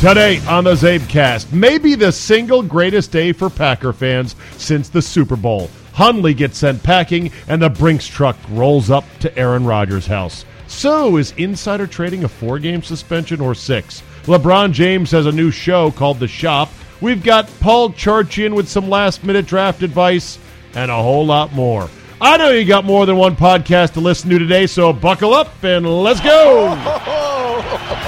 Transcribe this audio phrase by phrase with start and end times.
[0.00, 5.34] Today on the Zabecast, maybe the single greatest day for Packer fans since the Super
[5.34, 5.68] Bowl.
[5.92, 10.44] Hundley gets sent packing, and the Brinks truck rolls up to Aaron Rodgers' house.
[10.68, 14.04] So, is insider trading a four game suspension or six?
[14.26, 16.70] LeBron James has a new show called The Shop.
[17.00, 20.38] We've got Paul Charchian with some last minute draft advice
[20.74, 21.90] and a whole lot more.
[22.20, 25.64] I know you got more than one podcast to listen to today, so buckle up
[25.64, 28.04] and let's go.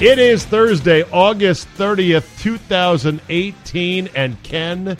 [0.00, 4.96] It is Thursday, August 30th, 2018, and Ken,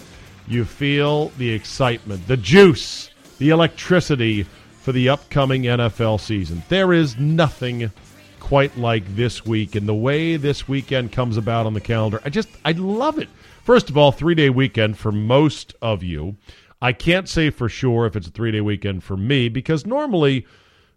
[0.48, 3.08] you feel the excitement, the juice,
[3.38, 4.42] the electricity
[4.80, 6.64] for the upcoming NFL season.
[6.68, 7.92] There is nothing
[8.40, 12.20] quite like this week and the way this weekend comes about on the calendar.
[12.24, 13.28] I just I love it.
[13.62, 16.36] First of all, 3-day weekend for most of you.
[16.82, 20.44] I can't say for sure if it's a 3-day weekend for me because normally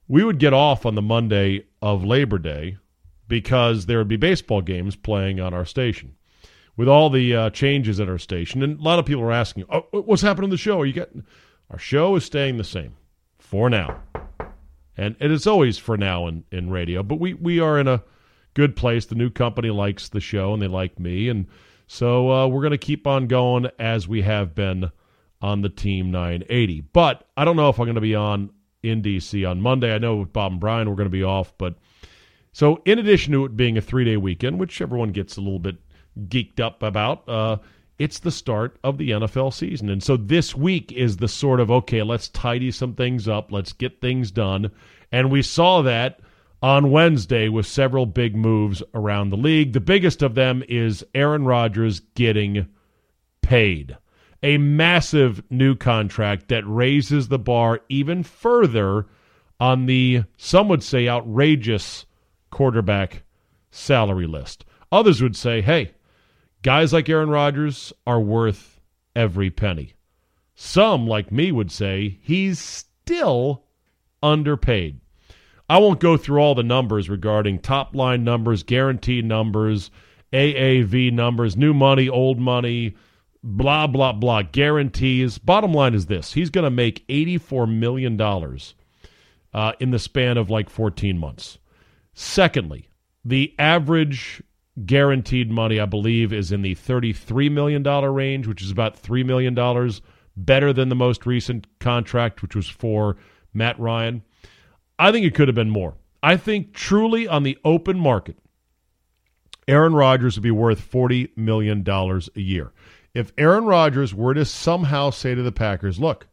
[0.08, 2.78] we would get off on the Monday of Labor Day
[3.32, 6.18] because there would be baseball games playing on our station.
[6.76, 9.66] With all the uh, changes at our station, and a lot of people are asking,
[9.70, 10.82] "Oh, what's happening to the show?
[10.82, 11.24] Are you getting?"
[11.70, 12.98] Our show is staying the same
[13.40, 14.02] for now,
[14.98, 17.04] and it is always for now in, in radio.
[17.04, 18.04] But we we are in a
[18.54, 19.06] good place.
[19.06, 21.48] The new company likes the show, and they like me, and
[21.88, 24.92] so uh, we're going to keep on going as we have been
[25.42, 26.82] on the Team 980.
[26.94, 28.50] But I don't know if I'm going to be on
[28.84, 29.94] in DC on Monday.
[29.94, 31.76] I know with Bob and Brian we're going to be off, but
[32.54, 35.60] so, in addition to it being a three day weekend, which everyone gets a little
[35.60, 35.78] bit
[36.28, 37.58] geeked up about, uh,
[37.98, 39.90] it's the start of the NFL season.
[39.90, 43.74] And so this week is the sort of okay, let's tidy some things up, let's
[43.74, 44.72] get things done.
[45.12, 46.20] And we saw that
[46.62, 49.74] on Wednesday with several big moves around the league.
[49.74, 52.68] The biggest of them is Aaron Rodgers getting
[53.42, 53.98] paid.
[54.44, 59.06] A massive new contract that raises the bar even further
[59.60, 62.06] on the, some would say, outrageous
[62.52, 63.24] quarterback
[63.72, 64.66] salary list.
[64.92, 65.92] Others would say, hey,
[66.62, 68.80] guys like Aaron Rodgers are worth
[69.16, 69.94] every penny.
[70.54, 73.64] Some, like me, would say he's still
[74.22, 75.00] underpaid.
[75.70, 79.90] I won't go through all the numbers regarding top line numbers, guaranteed numbers,
[80.34, 82.96] AAV numbers, new money, old money,
[83.44, 85.38] blah, blah, blah, guarantees.
[85.38, 88.20] Bottom line is this he's going to make $84 million
[89.54, 91.58] uh, in the span of like 14 months.
[92.14, 92.90] Secondly,
[93.24, 94.42] the average
[94.86, 99.56] guaranteed money, I believe, is in the $33 million range, which is about $3 million
[100.36, 103.18] better than the most recent contract, which was for
[103.54, 104.24] Matt Ryan.
[104.98, 105.96] I think it could have been more.
[106.24, 108.38] I think truly on the open market,
[109.68, 112.72] Aaron Rodgers would be worth $40 million a year.
[113.14, 116.28] If Aaron Rodgers were to somehow say to the Packers, look,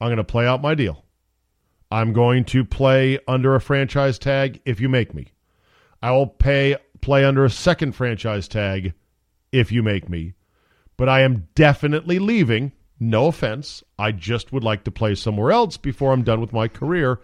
[0.00, 1.04] I'm going to play out my deal.
[1.90, 5.32] I'm going to play under a franchise tag if you make me.
[6.02, 8.94] I will pay play under a second franchise tag
[9.52, 10.34] if you make me.
[10.96, 12.72] But I am definitely leaving.
[12.98, 13.84] No offense.
[13.98, 17.20] I just would like to play somewhere else before I'm done with my career.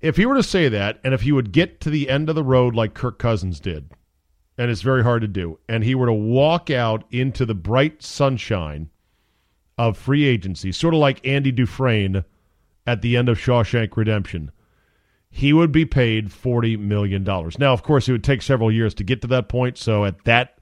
[0.00, 2.34] If he were to say that, and if he would get to the end of
[2.34, 3.90] the road like Kirk Cousins did,
[4.58, 8.02] and it's very hard to do, and he were to walk out into the bright
[8.02, 8.90] sunshine
[9.78, 12.24] of free agency, sort of like Andy Dufresne
[12.86, 14.50] at the end of Shawshank Redemption,
[15.30, 17.24] he would be paid $40 million.
[17.24, 19.78] Now, of course, it would take several years to get to that point.
[19.78, 20.58] So at that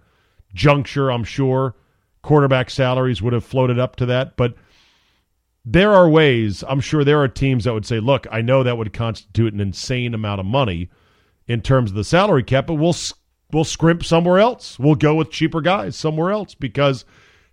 [0.54, 1.74] juncture, I'm sure
[2.22, 4.36] quarterback salaries would have floated up to that.
[4.36, 4.54] But
[5.64, 8.78] there are ways, I'm sure there are teams that would say, look, I know that
[8.78, 10.88] would constitute an insane amount of money
[11.46, 12.96] in terms of the salary cap, but we'll,
[13.52, 14.78] we'll scrimp somewhere else.
[14.78, 17.04] We'll go with cheaper guys somewhere else because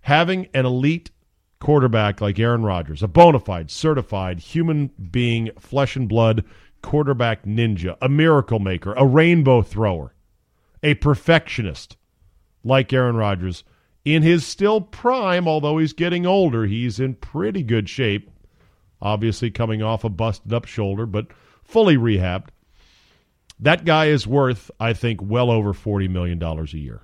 [0.02, 1.10] having an elite
[1.60, 6.44] quarterback like Aaron Rodgers, a bona fide, certified human being, flesh and blood
[6.82, 10.14] quarterback ninja, a miracle maker, a rainbow thrower,
[10.82, 11.96] a perfectionist
[12.64, 13.64] like Aaron Rodgers.
[14.04, 18.30] In his still prime, although he's getting older, he's in pretty good shape.
[19.02, 21.26] Obviously, coming off a busted up shoulder, but
[21.62, 22.48] fully rehabbed.
[23.58, 27.02] That guy is worth, I think, well over $40 million a year.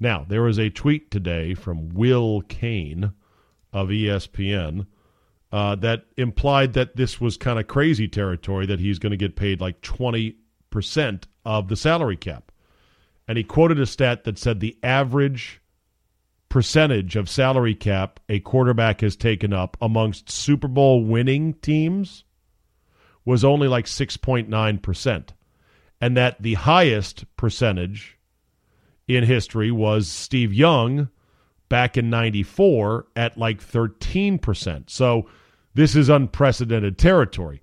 [0.00, 3.12] Now, there was a tweet today from Will Cain
[3.72, 4.86] of ESPN
[5.52, 9.36] uh, that implied that this was kind of crazy territory that he's going to get
[9.36, 10.34] paid like 20%
[11.44, 12.50] of the salary cap.
[13.28, 15.60] And he quoted a stat that said the average
[16.48, 22.24] percentage of salary cap a quarterback has taken up amongst Super Bowl winning teams
[23.24, 25.28] was only like 6.9%.
[26.00, 28.18] And that the highest percentage
[29.08, 31.08] in history was Steve Young
[31.68, 34.90] back in 94 at like 13%.
[34.90, 35.28] So
[35.74, 37.62] this is unprecedented territory.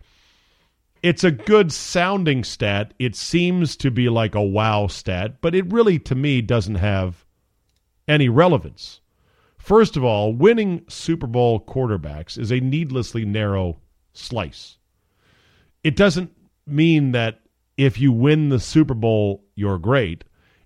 [1.01, 2.93] It's a good sounding stat.
[2.97, 7.25] It seems to be like a wow stat, but it really, to me, doesn't have
[8.07, 9.01] any relevance.
[9.57, 13.79] First of all, winning Super Bowl quarterbacks is a needlessly narrow
[14.13, 14.77] slice.
[15.83, 16.31] It doesn't
[16.65, 17.39] mean that
[17.77, 20.23] if you win the Super Bowl, you're great.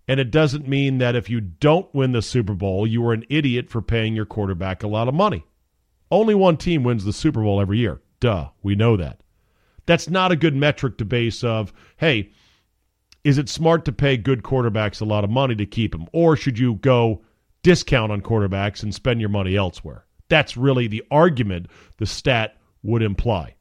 [0.07, 3.25] And it doesn't mean that if you don't win the Super Bowl, you are an
[3.30, 5.44] idiot for paying your quarterback a lot of money.
[6.09, 8.01] Only one team wins the Super Bowl every year.
[8.19, 9.19] Duh, we know that.
[9.86, 12.31] That's not a good metric to base of, hey,
[13.24, 16.07] is it smart to pay good quarterbacks a lot of money to keep them?
[16.13, 17.24] Or should you go
[17.62, 20.06] discount on quarterbacks and spend your money elsewhere?
[20.30, 21.68] That's really the argument
[21.98, 23.56] the stat would imply.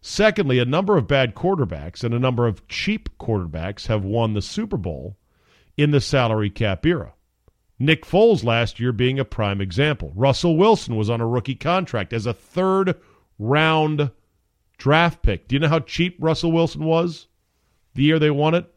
[0.00, 4.42] Secondly, a number of bad quarterbacks and a number of cheap quarterbacks have won the
[4.42, 5.16] Super Bowl
[5.78, 7.14] in the salary cap era.
[7.78, 10.12] Nick Foles last year being a prime example.
[10.16, 12.96] Russell Wilson was on a rookie contract as a third
[13.38, 14.10] round
[14.76, 15.46] draft pick.
[15.46, 17.28] Do you know how cheap Russell Wilson was
[17.94, 18.74] the year they won it?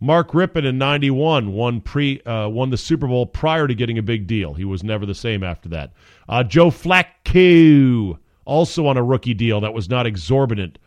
[0.00, 4.02] Mark Rypien in 91 won pre uh, won the Super Bowl prior to getting a
[4.02, 4.54] big deal.
[4.54, 5.92] He was never the same after that.
[6.28, 10.78] Uh, Joe Flacco also on a rookie deal that was not exorbitant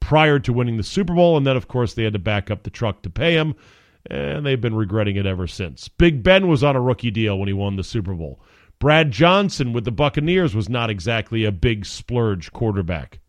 [0.00, 2.64] prior to winning the Super Bowl and then of course they had to back up
[2.64, 3.54] the truck to pay him
[4.10, 5.88] and they've been regretting it ever since.
[5.88, 8.40] Big Ben was on a rookie deal when he won the Super Bowl.
[8.78, 13.20] Brad Johnson with the Buccaneers was not exactly a big splurge quarterback.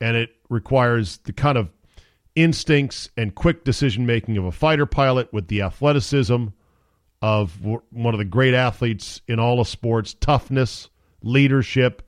[0.00, 1.70] and it requires the kind of
[2.34, 6.46] instincts and quick decision making of a fighter pilot with the athleticism
[7.20, 10.88] of one of the great athletes in all of sports, toughness,
[11.22, 12.02] leadership.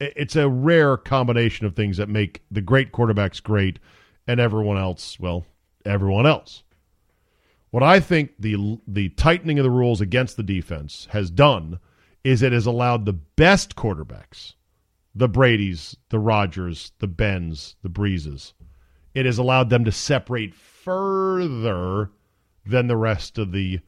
[0.00, 3.78] It's a rare combination of things that make the great quarterbacks great
[4.26, 5.46] and everyone else, well,
[5.84, 6.64] everyone else.
[7.76, 11.78] What I think the the tightening of the rules against the defense has done
[12.24, 14.54] is it has allowed the best quarterbacks,
[15.14, 18.54] the Brady's, the Rodgers, the Bens, the Breezes,
[19.12, 22.12] it has allowed them to separate further
[22.64, 23.80] than the rest of the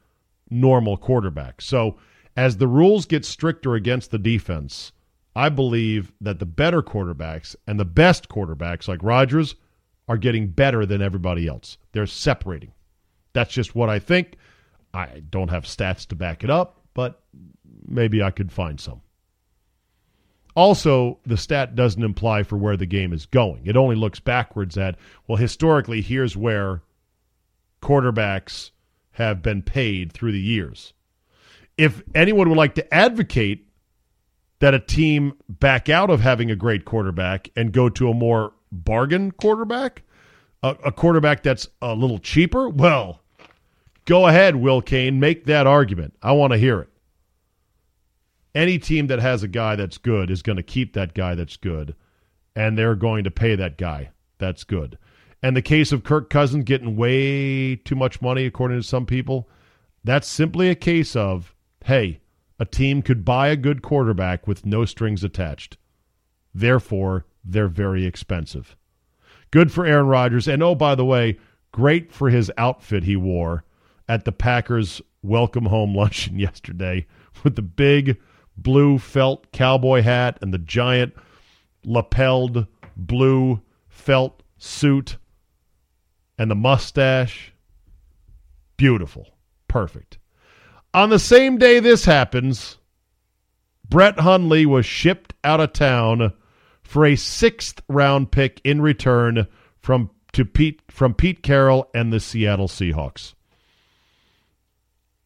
[0.50, 1.62] normal quarterbacks.
[1.62, 1.96] So
[2.36, 4.92] as the rules get stricter against the defense,
[5.34, 9.54] I believe that the better quarterbacks and the best quarterbacks like Rodgers
[10.06, 11.78] are getting better than everybody else.
[11.92, 12.72] They're separating.
[13.38, 14.34] That's just what I think.
[14.92, 17.22] I don't have stats to back it up, but
[17.86, 19.00] maybe I could find some.
[20.56, 23.64] Also, the stat doesn't imply for where the game is going.
[23.64, 24.96] It only looks backwards at,
[25.28, 26.82] well, historically, here's where
[27.80, 28.72] quarterbacks
[29.12, 30.92] have been paid through the years.
[31.76, 33.68] If anyone would like to advocate
[34.58, 38.54] that a team back out of having a great quarterback and go to a more
[38.72, 40.02] bargain quarterback,
[40.64, 43.22] a, a quarterback that's a little cheaper, well,
[44.08, 46.14] go ahead, Will Cain, make that argument.
[46.22, 46.88] I want to hear it.
[48.54, 51.58] Any team that has a guy that's good is going to keep that guy that's
[51.58, 51.94] good,
[52.56, 54.96] and they're going to pay that guy that's good.
[55.42, 59.46] And the case of Kirk Cousins getting way too much money, according to some people,
[60.02, 62.20] that's simply a case of, hey,
[62.58, 65.76] a team could buy a good quarterback with no strings attached.
[66.54, 68.74] Therefore, they're very expensive.
[69.50, 70.48] Good for Aaron Rodgers.
[70.48, 71.38] And oh, by the way,
[71.72, 73.64] great for his outfit he wore
[74.08, 77.06] at the Packers welcome home luncheon yesterday
[77.44, 78.18] with the big
[78.56, 81.14] blue felt cowboy hat and the giant
[81.84, 85.16] lapelled blue felt suit
[86.38, 87.52] and the mustache.
[88.76, 89.28] Beautiful.
[89.66, 90.18] Perfect.
[90.94, 92.78] On the same day this happens,
[93.88, 96.32] Brett Hundley was shipped out of town
[96.82, 99.46] for a sixth round pick in return
[99.78, 103.34] from to Pete from Pete Carroll and the Seattle Seahawks.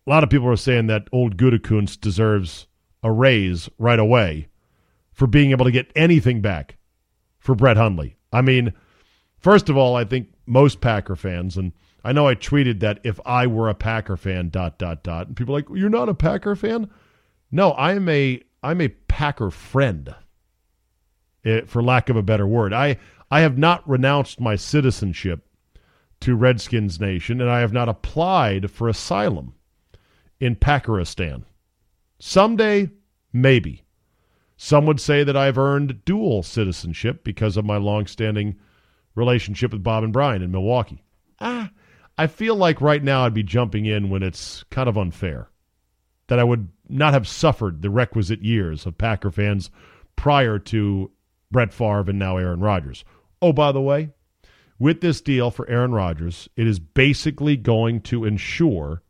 [0.07, 2.67] A lot of people are saying that old Gutekunst deserves
[3.05, 4.49] a raise right away
[5.13, 6.77] for being able to get anything back
[7.39, 8.17] for Brett Hundley.
[8.33, 8.73] I mean,
[9.39, 11.73] first of all, I think most Packer fans, and
[12.05, 15.37] I know I tweeted that if I were a Packer fan, dot dot dot, and
[15.37, 16.91] people like, you're not a Packer fan.
[17.53, 20.13] No, I'm a I'm a Packer friend.
[21.45, 22.97] Eh, for lack of a better word, I
[23.31, 25.47] I have not renounced my citizenship
[26.21, 29.55] to Redskins Nation, and I have not applied for asylum
[30.43, 31.45] in Packistan.
[32.19, 32.91] Someday,
[33.33, 33.85] maybe.
[34.57, 38.59] Some would say that I've earned dual citizenship because of my longstanding
[39.15, 41.05] relationship with Bob and Brian in Milwaukee.
[41.41, 41.71] Ah,
[42.19, 45.49] I feel like right now I'd be jumping in when it's kind of unfair.
[46.27, 49.71] That I would not have suffered the requisite years of Packer fans
[50.17, 51.13] prior to
[51.53, 53.05] Brett Favre and now Aaron Rodgers.
[53.41, 54.11] Oh, by the way,
[54.81, 59.03] with this deal for Aaron Rodgers, it is basically going to ensure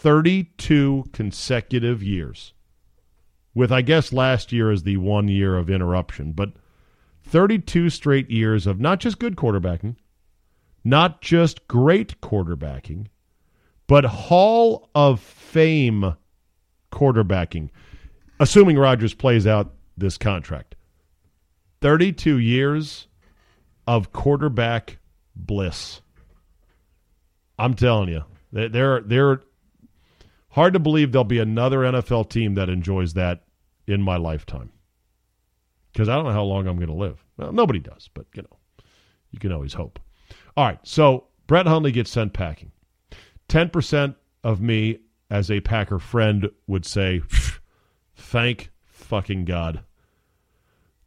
[0.00, 2.54] 32 consecutive years.
[3.54, 6.52] With, I guess, last year as the one year of interruption, but
[7.24, 9.96] 32 straight years of not just good quarterbacking,
[10.82, 13.08] not just great quarterbacking,
[13.86, 16.14] but Hall of Fame
[16.90, 17.68] quarterbacking,
[18.38, 20.76] assuming Rodgers plays out this contract.
[21.82, 23.06] 32 years
[23.86, 24.98] of quarterback
[25.36, 26.00] bliss.
[27.58, 29.42] I'm telling you, they're they're
[30.50, 33.44] hard to believe there'll be another NFL team that enjoys that
[33.86, 34.70] in my lifetime.
[35.92, 37.24] Because I don't know how long I'm going to live.
[37.36, 38.56] Well, nobody does, but you know,
[39.30, 39.98] you can always hope.
[40.56, 42.72] All right, so Brett Hundley gets sent packing.
[43.48, 44.14] 10%
[44.44, 44.98] of me
[45.30, 47.22] as a Packer friend would say,
[48.14, 49.82] thank fucking God.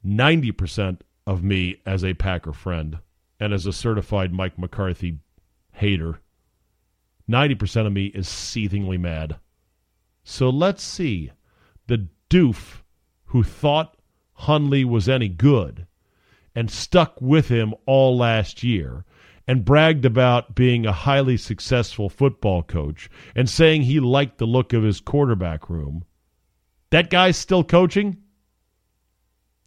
[0.06, 3.00] 90% of me as a Packer friend
[3.40, 5.20] and as a certified Mike McCarthy
[5.72, 6.20] hater,
[7.30, 9.38] 90% of me is seethingly mad.
[10.24, 11.32] So let's see.
[11.88, 12.82] The doof
[13.26, 13.98] who thought
[14.34, 15.88] Hundley was any good
[16.56, 19.06] and stuck with him all last year
[19.48, 24.72] and bragged about being a highly successful football coach and saying he liked the look
[24.74, 26.06] of his quarterback room.
[26.92, 28.18] That guy's still coaching?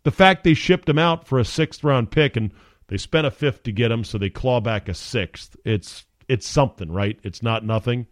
[0.05, 2.53] The fact they shipped him out for a sixth round pick and
[2.89, 5.57] they spent a fifth to get him, so they claw back a sixth.
[5.65, 7.19] It's it's something, right?
[7.23, 8.07] It's not nothing.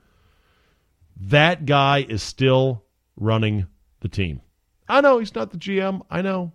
[1.17, 2.85] That guy is still
[3.17, 3.67] running
[4.01, 4.41] the team.
[4.89, 6.03] I know he's not the GM.
[6.11, 6.53] I know.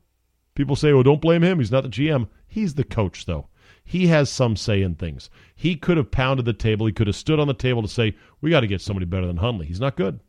[0.55, 1.59] People say, well, don't blame him.
[1.59, 2.27] He's not the GM.
[2.47, 3.47] He's the coach, though.
[3.83, 5.29] He has some say in things.
[5.55, 6.85] He could have pounded the table.
[6.85, 9.25] He could have stood on the table to say, we got to get somebody better
[9.25, 9.65] than Hundley.
[9.65, 10.19] He's not good.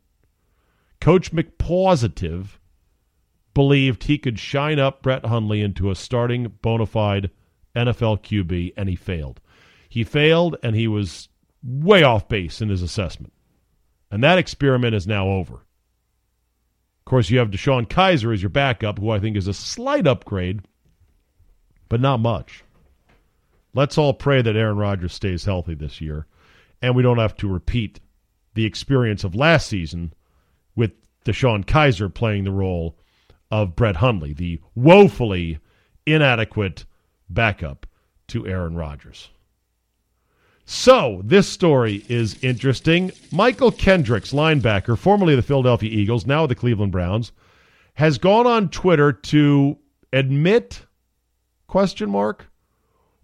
[0.99, 2.57] Coach McPositive
[3.53, 7.29] believed he could shine up Brett Hundley into a starting bona fide
[7.75, 9.41] NFL QB, and he failed.
[9.91, 11.27] He failed, and he was
[11.61, 13.33] way off base in his assessment.
[14.09, 15.55] And that experiment is now over.
[15.55, 20.07] Of course, you have DeShone Kizer as your backup, who I think is a slight
[20.07, 20.61] upgrade,
[21.89, 22.63] but not much.
[23.73, 26.25] Let's all pray that Aaron Rodgers stays healthy this year
[26.81, 27.99] and we don't have to repeat
[28.53, 30.13] the experience of last season
[30.73, 30.91] with
[31.25, 32.97] DeShone Kizer playing the role
[33.51, 35.59] of Brett Hundley, the woefully
[36.05, 36.85] inadequate
[37.29, 37.85] backup
[38.27, 39.29] to Aaron Rodgers.
[40.65, 43.09] So, this story is interesting.
[43.31, 47.31] Mychal Kendricks, linebacker, formerly the Philadelphia Eagles, now the Cleveland Browns,
[47.95, 49.77] has gone on Twitter to
[50.13, 50.85] admit
[51.67, 52.47] question mark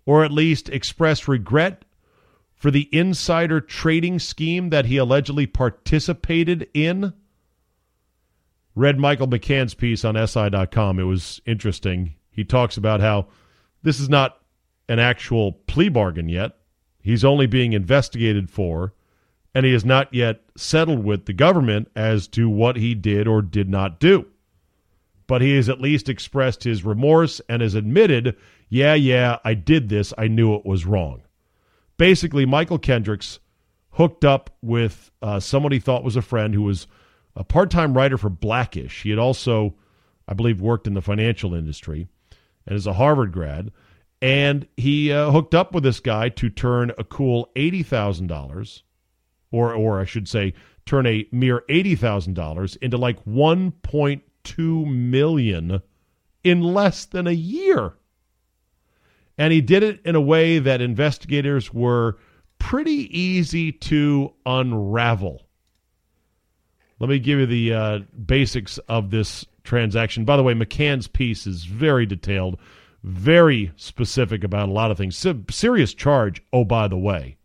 [0.05, 1.83] or at least express regret
[2.55, 7.13] for the insider trading scheme that he allegedly participated in.
[8.73, 10.99] Read Michael McCann's piece on SI.com.
[10.99, 12.15] It was interesting.
[12.31, 13.27] He talks about how
[13.83, 14.37] this is not
[14.89, 16.53] an actual plea bargain yet.
[17.07, 18.93] He's only being investigated for,
[19.55, 23.41] and he has not yet settled with the government as to what he did or
[23.41, 24.25] did not do.
[25.25, 28.35] But he has at least expressed his remorse and has admitted
[28.67, 30.13] yeah, yeah, I did this.
[30.17, 31.21] I knew it was wrong.
[31.95, 33.39] Basically, Mychal Kendricks
[33.91, 36.87] hooked up with uh, someone he thought was a friend who was
[37.37, 39.03] a part time writer for Blackish.
[39.03, 39.75] He had also,
[40.27, 42.09] I believe, worked in the financial industry
[42.65, 43.71] and is a Harvard grad.
[44.21, 48.81] And he uh, hooked up with this guy to turn a cool $80,000,
[49.51, 50.53] or, or I should say,
[50.85, 55.81] turn a mere $80,000 into like 1.2 million
[56.43, 57.93] in less than a year.
[59.37, 62.17] And he did it in a way that investigators were
[62.57, 65.43] pretty easy to unravel.
[66.99, 70.25] Let me give you the uh, basics of this transaction.
[70.25, 72.57] By the way, McCann's piece is very detailed,
[73.03, 75.25] very specific about a lot of things.
[75.49, 77.37] serious charge, oh, by the way.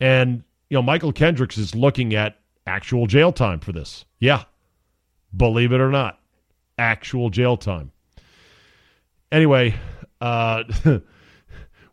[0.00, 4.04] And, you know, Mychal Kendricks is looking at actual jail time for this.
[4.18, 4.44] Yeah,
[5.36, 6.18] believe it or not,
[6.78, 7.92] actual jail time.
[9.30, 9.74] Anyway,
[10.20, 10.64] uh,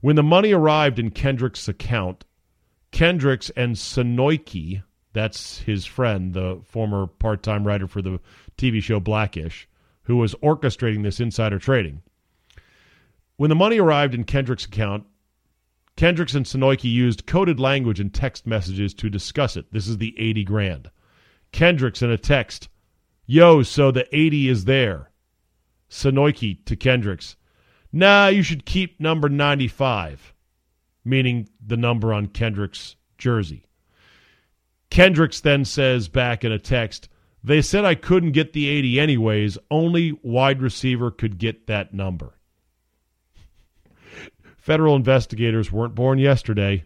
[0.02, 2.26] when the money arrived in Kendricks' account,
[2.92, 8.20] Kendricks and Sonoiki, that's his friend, the former part time writer for the
[8.58, 9.68] TV show Blackish,
[10.04, 12.02] who was orchestrating this insider trading.
[13.42, 15.04] When the money arrived in Kendricks' account,
[15.96, 19.74] Kendricks and Sonoiki used coded language and text messages to discuss it.
[19.74, 20.92] This is the 80 grand.
[21.52, 22.70] Kendricks in a text,
[23.26, 25.10] Yo, so the 80 is there.
[25.90, 27.36] Sonoiki to Kendricks,
[27.92, 30.36] Nah, you should keep number 95,
[31.04, 33.66] meaning the number on Kendricks' jersey.
[34.92, 37.10] Kendricks then says back in a text,
[37.44, 39.58] They said I couldn't get the 80 anyways.
[39.72, 42.36] Only wide receiver could get that number.
[44.62, 46.86] Federal investigators weren't born yesterday.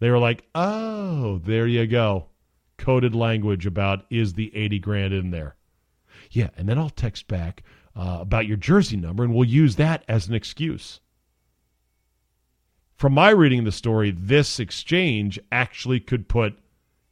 [0.00, 2.26] They were like, oh, there you go.
[2.76, 5.56] Coded language about is the 80 grand in there?
[6.30, 7.62] Yeah, and then I'll text back
[7.96, 11.00] uh, about your jersey number and we'll use that as an excuse
[12.98, 16.58] from my reading of the story, this exchange actually could put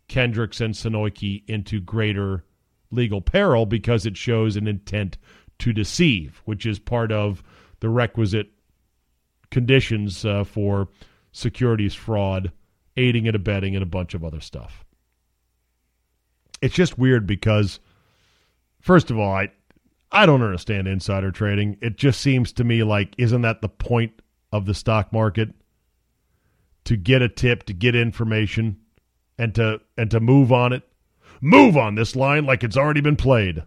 [0.08, 2.44] Kendricks and Sonoiki into greater
[2.90, 5.16] legal peril because it shows an intent
[5.60, 7.42] to deceive, which is part of
[7.78, 8.50] the requisite
[9.50, 10.88] conditions uh, for
[11.32, 12.52] securities fraud,
[12.96, 14.84] aiding and abetting, and a bunch of other stuff.
[16.62, 17.80] It's just weird because,
[18.80, 19.50] first of all, I
[20.10, 21.76] I don't understand insider trading.
[21.82, 24.22] It just seems to me like isn't that the point
[24.52, 25.54] of the stock market?
[26.84, 28.78] To get a tip, to get information,
[29.38, 30.82] and to and to move on it.
[31.40, 33.62] Move on this line like it's already been played.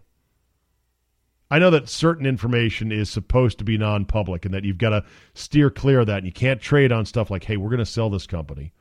[1.50, 5.04] I know that certain information is supposed to be non-public and that you've got to
[5.34, 7.86] steer clear of that and you can't trade on stuff like hey, we're going to
[7.86, 8.72] sell this company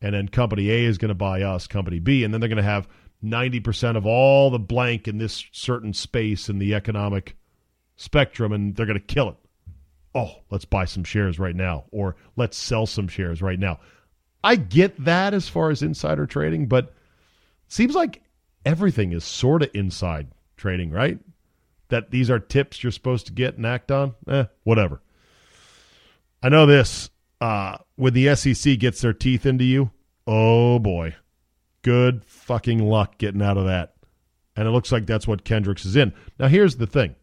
[0.00, 2.56] and then company A is going to buy us, company B, and then they're going
[2.56, 2.88] to have
[3.24, 7.36] 90% of all the blank in this certain space in the economic
[7.96, 9.36] spectrum and they're going to kill it.
[10.14, 13.80] Oh, let's buy some shares right now or let's sell some shares right now.
[14.42, 16.94] I get that as far as insider trading, but
[17.68, 18.22] seems like
[18.64, 21.18] everything is sort of inside trading, right?
[21.88, 24.14] That these are tips you're supposed to get and act on.
[24.28, 25.00] Eh, whatever.
[26.42, 27.10] I know this.
[27.40, 29.90] Uh, when the SEC gets their teeth into you,
[30.26, 31.14] oh boy,
[31.82, 33.94] good fucking luck getting out of that.
[34.56, 36.14] And it looks like that's what Kendricks is in.
[36.38, 37.14] Now, here's the thing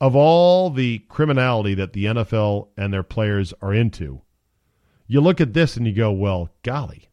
[0.00, 4.22] of all the criminality that the NFL and their players are into,
[5.06, 7.08] you look at this and you go, well, golly,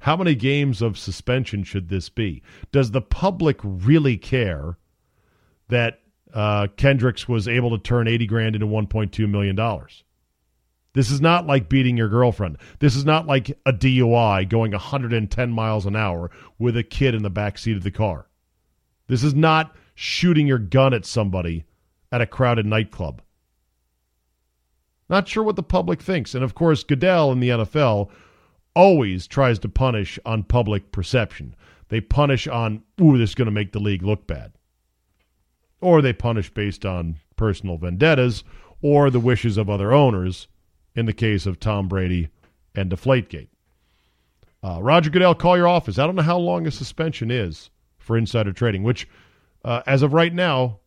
[0.00, 2.42] how many games of suspension should this be?
[2.72, 4.78] Does the public really care
[5.68, 6.00] that
[6.32, 9.56] uh, Kendricks was able to turn 80 grand into $1.2 million?
[10.94, 12.58] This is not like beating your girlfriend.
[12.80, 17.22] This is not like a DUI going 110 miles an hour with a kid in
[17.22, 18.26] the back seat of the car.
[19.06, 21.64] This is not shooting your gun at somebody
[22.10, 23.22] at a crowded nightclub.
[25.08, 26.34] Not sure what the public thinks.
[26.34, 28.10] And of course, Goodell in the NFL
[28.74, 31.54] always tries to punish on public perception.
[31.88, 34.52] They punish on, ooh, this is going to make the league look bad.
[35.80, 38.44] Or they punish based on personal vendettas
[38.82, 40.48] or the wishes of other owners
[40.94, 42.28] in the case of Tom Brady
[42.74, 43.48] and Deflategate.
[44.62, 45.98] Uh, Roger Goodell, call your office.
[45.98, 49.08] I don't know how long a suspension is for insider trading, which,
[49.64, 50.80] uh, as of right now,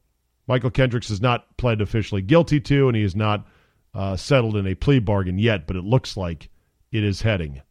[0.49, 3.47] Mychal Kendricks has not pled officially guilty to, and he has not
[3.93, 6.49] uh, settled in a plea bargain yet, but it looks like
[6.91, 7.61] it is heading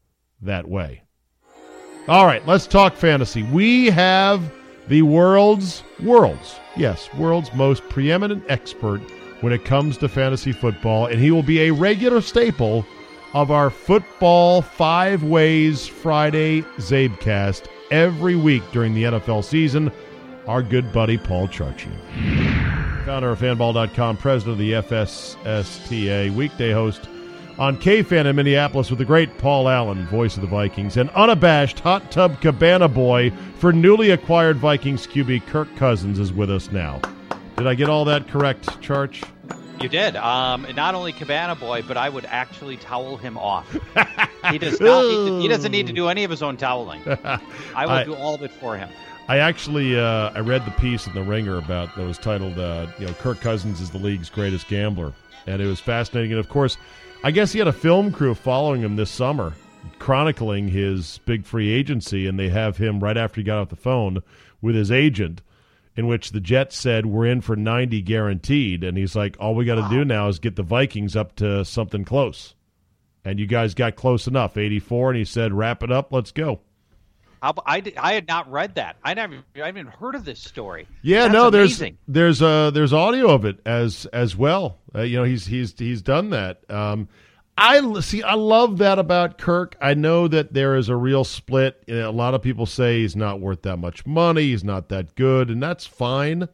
[0.42, 1.02] that way.
[2.08, 3.42] All right, let's talk fantasy.
[3.44, 4.42] We have
[4.88, 9.00] the world's world's yes, world's most preeminent expert
[9.42, 12.84] when it comes to fantasy football, and he will be a regular staple
[13.32, 19.92] of our Football Five Ways Friday Zabecast every week during the NFL season.
[20.46, 21.94] Our good buddy Paul Charchian
[23.10, 27.08] founder of fanball.com, president of the FSSTA, weekday host
[27.60, 31.78] on KFan in Minneapolis with the great Paul Allen, voice of the Vikings, and unabashed
[31.78, 36.98] hot tub cabana boy for newly acquired Vikings QB Kirk Cousins is with us now.
[37.58, 39.22] Did I get all that correct, Charch?
[39.78, 40.16] You did.
[40.16, 43.70] Um, not only Cabana Boy, but I would actually towel him off.
[44.50, 45.02] he does not.
[45.02, 47.02] To, he doesn't need to do any of his own toweling.
[47.06, 47.40] I
[47.84, 48.88] will I, do all of it for him.
[49.28, 52.86] I actually uh, I read the piece in the Ringer about that was titled uh,
[52.98, 55.12] you know Kirk Cousins is the league's greatest gambler,
[55.46, 56.32] and it was fascinating.
[56.32, 56.76] And of course,
[57.22, 59.52] I guess he had a film crew following him this summer,
[59.98, 63.76] chronicling his big free agency, and they have him right after he got off the
[63.76, 64.22] phone
[64.62, 65.42] with his agent,
[65.96, 69.66] in which the Jets said we're in for ninety guaranteed, and he's like, all we
[69.66, 69.90] got to wow.
[69.90, 72.54] do now is get the Vikings up to something close,
[73.22, 76.32] and you guys got close enough, eighty four, and he said wrap it up, let's
[76.32, 76.60] go.
[77.42, 78.96] I, I had not read that.
[79.02, 80.86] I never I haven't heard of this story.
[81.02, 81.98] Yeah, That's no, amazing.
[82.06, 84.78] there's there's uh there's audio of it as as well.
[84.94, 86.68] Uh, you know, he's he's he's done that.
[86.70, 87.08] Um,
[87.56, 88.22] I see.
[88.22, 89.76] I love that about Kirk.
[89.80, 91.82] I know that there is a real split.
[91.88, 94.42] A lot of people say he's not worth that much money.
[94.42, 96.48] He's not that good, and that's fine.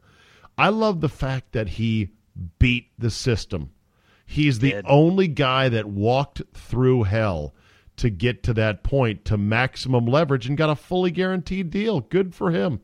[0.59, 2.11] I love the fact that he
[2.59, 3.70] beat the system.
[4.27, 7.55] He's the only guy that walked through hell
[7.97, 12.01] to get to that point to maximum leverage and got a fully guaranteed deal.
[12.01, 12.81] Good for him.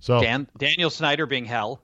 [0.00, 1.82] So Dan, Daniel Snyder being hell.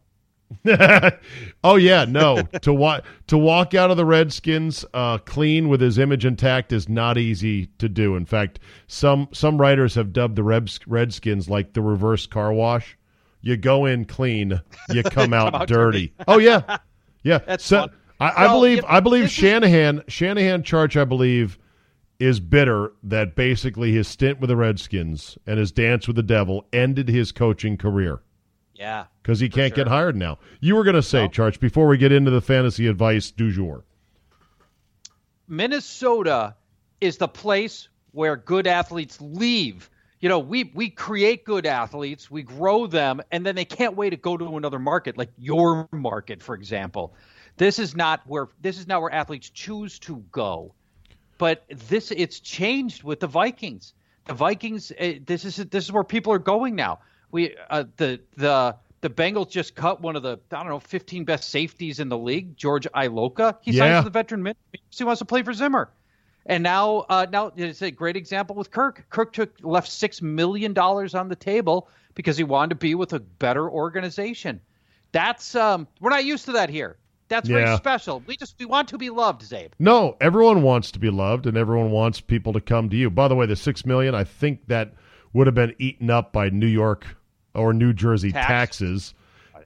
[1.65, 2.43] oh yeah, no.
[2.63, 6.89] to walk to walk out of the Redskins uh, clean with his image intact is
[6.89, 8.15] not easy to do.
[8.15, 10.43] In fact, some some writers have dubbed the
[10.87, 12.97] Redskins like the reverse car wash.
[13.41, 14.61] You go in clean,
[14.91, 16.09] you come out, come out dirty.
[16.09, 16.15] dirty.
[16.29, 16.79] oh yeah,
[17.23, 17.39] yeah.
[17.39, 17.89] That's so,
[18.21, 20.03] I, I well, believe I believe Shanahan.
[20.09, 21.59] Shanahan Charch I believe
[22.25, 26.67] is bitter that basically his stint with the Redskins and his dance with the devil
[26.73, 28.21] ended his coaching career.
[28.75, 29.05] Yeah.
[29.23, 29.85] Because he can't sure.
[29.85, 30.39] get hired now.
[30.61, 31.29] You were going to say, no.
[31.29, 33.85] Charch, before we get into the fantasy advice du jour.
[35.47, 36.57] Minnesota
[37.01, 39.91] is the place where good athletes leave.
[40.21, 44.11] You know, we we create good athletes, we grow them, and then they can't wait
[44.11, 47.15] to go to another market, like your market, for example.
[47.59, 50.75] This is not where this is not where athletes choose to go.
[51.39, 53.95] But this it's changed with the Vikings.
[54.27, 54.93] The Vikings.
[54.93, 57.01] Uh, this is this is where people are going now.
[57.31, 61.25] We uh, the the the Bengals just cut one of the I don't know 15
[61.25, 63.59] best safeties in the league, George Iloka.
[63.61, 63.95] He yeah.
[63.95, 64.63] signs the veteran minimum.
[64.91, 65.91] He wants to play for Zimmer.
[66.47, 69.07] And now, uh, now it's a great example with Kirk.
[69.09, 73.13] Kirk took left six million dollars on the table because he wanted to be with
[73.13, 74.61] a better organization.
[75.13, 76.97] That's um, we're not used to that here.
[77.35, 77.65] That's yeah.
[77.65, 78.23] very special.
[78.29, 79.73] We just we want to be loved, Zabe.
[79.81, 83.11] No, everyone wants to be loved, and everyone wants people to come to you.
[83.11, 84.95] By the way, the six million, I think that
[85.33, 87.17] would have been eaten up by New York
[87.53, 88.47] or New Jersey Tax.
[88.47, 89.15] taxes.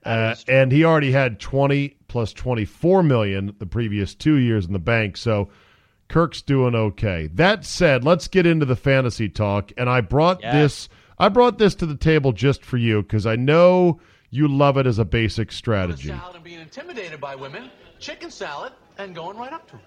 [0.03, 4.79] Uh, and he already had 20 plus 24 million the previous two years in the
[4.79, 5.15] bank.
[5.15, 5.49] So
[6.07, 7.27] Kirk's doing okay.
[7.33, 9.71] That said, let's get into the fantasy talk.
[9.77, 10.53] And I brought yes.
[10.53, 13.99] this I brought this to the table just for you because I know
[14.31, 16.09] you love it as a basic strategy.
[16.09, 19.81] Salad and being intimidated by women, chicken salad, and going right up to them.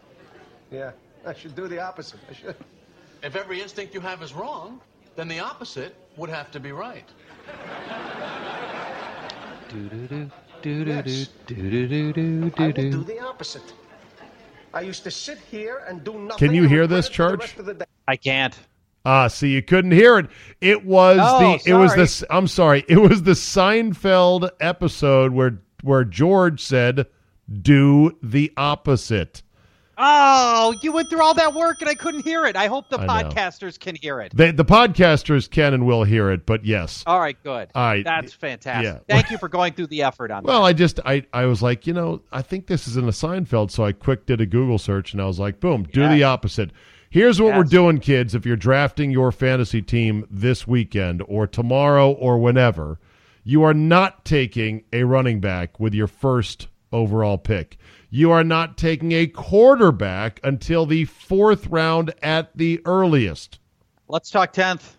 [0.71, 0.93] Yeah,
[1.27, 2.21] I should do the opposite.
[2.31, 2.57] I should.
[3.23, 4.81] If every instinct you have is wrong,
[5.15, 7.09] then the opposite would have to be right.
[9.69, 10.31] Do do do
[10.63, 12.91] do do do do do do do do.
[12.91, 13.73] do the opposite.
[14.75, 16.49] I used to sit here and do nothing.
[16.49, 17.85] Can you hear this, Charch?
[18.09, 18.59] I can't.
[19.05, 20.27] Ah, see, you couldn't hear it.
[20.61, 21.59] It was oh, the.
[21.59, 21.73] Sorry.
[21.73, 22.27] It was the.
[22.31, 22.85] I'm sorry.
[22.89, 27.07] It was the Seinfeld episode where where George said,
[27.63, 29.43] "Do the opposite."
[29.99, 32.57] Oh, you went through all that work and I couldn't hear it.
[32.57, 33.85] I hope the I podcasters know.
[33.85, 34.35] can hear it.
[34.35, 37.05] They, the podcasters can and will hear it, but yes.
[37.07, 37.69] All right, good.
[37.75, 38.05] All right.
[38.05, 38.85] That's fantastic.
[38.85, 38.99] Yeah.
[39.15, 40.59] Thank you for going through the effort on well, that.
[40.61, 43.13] Well, I just I, I was like, you know, I think this is in a
[43.13, 46.15] Seinfeld, so I quick did a Google search and I was like, boom, do yeah.
[46.15, 46.71] the opposite.
[47.13, 48.35] Here's what we're doing, kids.
[48.35, 52.99] If you're drafting your fantasy team this weekend or tomorrow or whenever,
[53.45, 57.77] you are not taking a running back with your first overall pick.
[58.09, 63.59] You are not taking a quarterback until the fourth round at the earliest.
[64.09, 64.97] Let's talk 10th.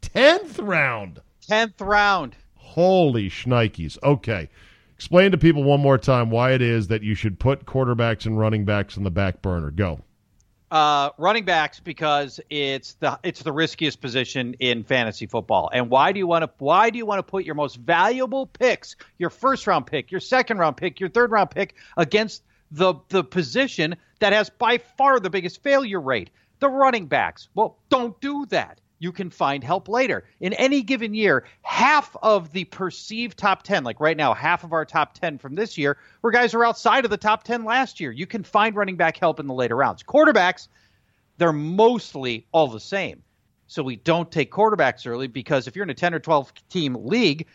[0.00, 1.20] 10th round.
[1.46, 2.34] 10th round.
[2.54, 4.02] Holy shnikes.
[4.02, 4.48] Okay.
[4.94, 8.38] Explain to people one more time why it is that you should put quarterbacks and
[8.38, 9.70] running backs in the back burner.
[9.70, 10.00] Go
[10.70, 15.70] uh, running backs because it's the it's the riskiest position in fantasy football.
[15.72, 18.46] And why do you want to why do you want to put your most valuable
[18.46, 22.94] picks, your first round pick, your second round pick, your third round pick against the
[23.08, 27.48] the position that has by far the biggest failure rate, the running backs?
[27.54, 30.24] Well, don't do that you can find help later.
[30.40, 34.72] In any given year, half of the perceived top 10, like right now, half of
[34.72, 37.64] our top 10 from this year were guys who were outside of the top 10
[37.64, 38.10] last year.
[38.10, 40.02] You can find running back help in the later rounds.
[40.02, 40.68] Quarterbacks,
[41.36, 43.22] they're mostly all the same.
[43.66, 46.96] So we don't take quarterbacks early because if you're in a 10 or 12 team
[46.98, 47.46] league,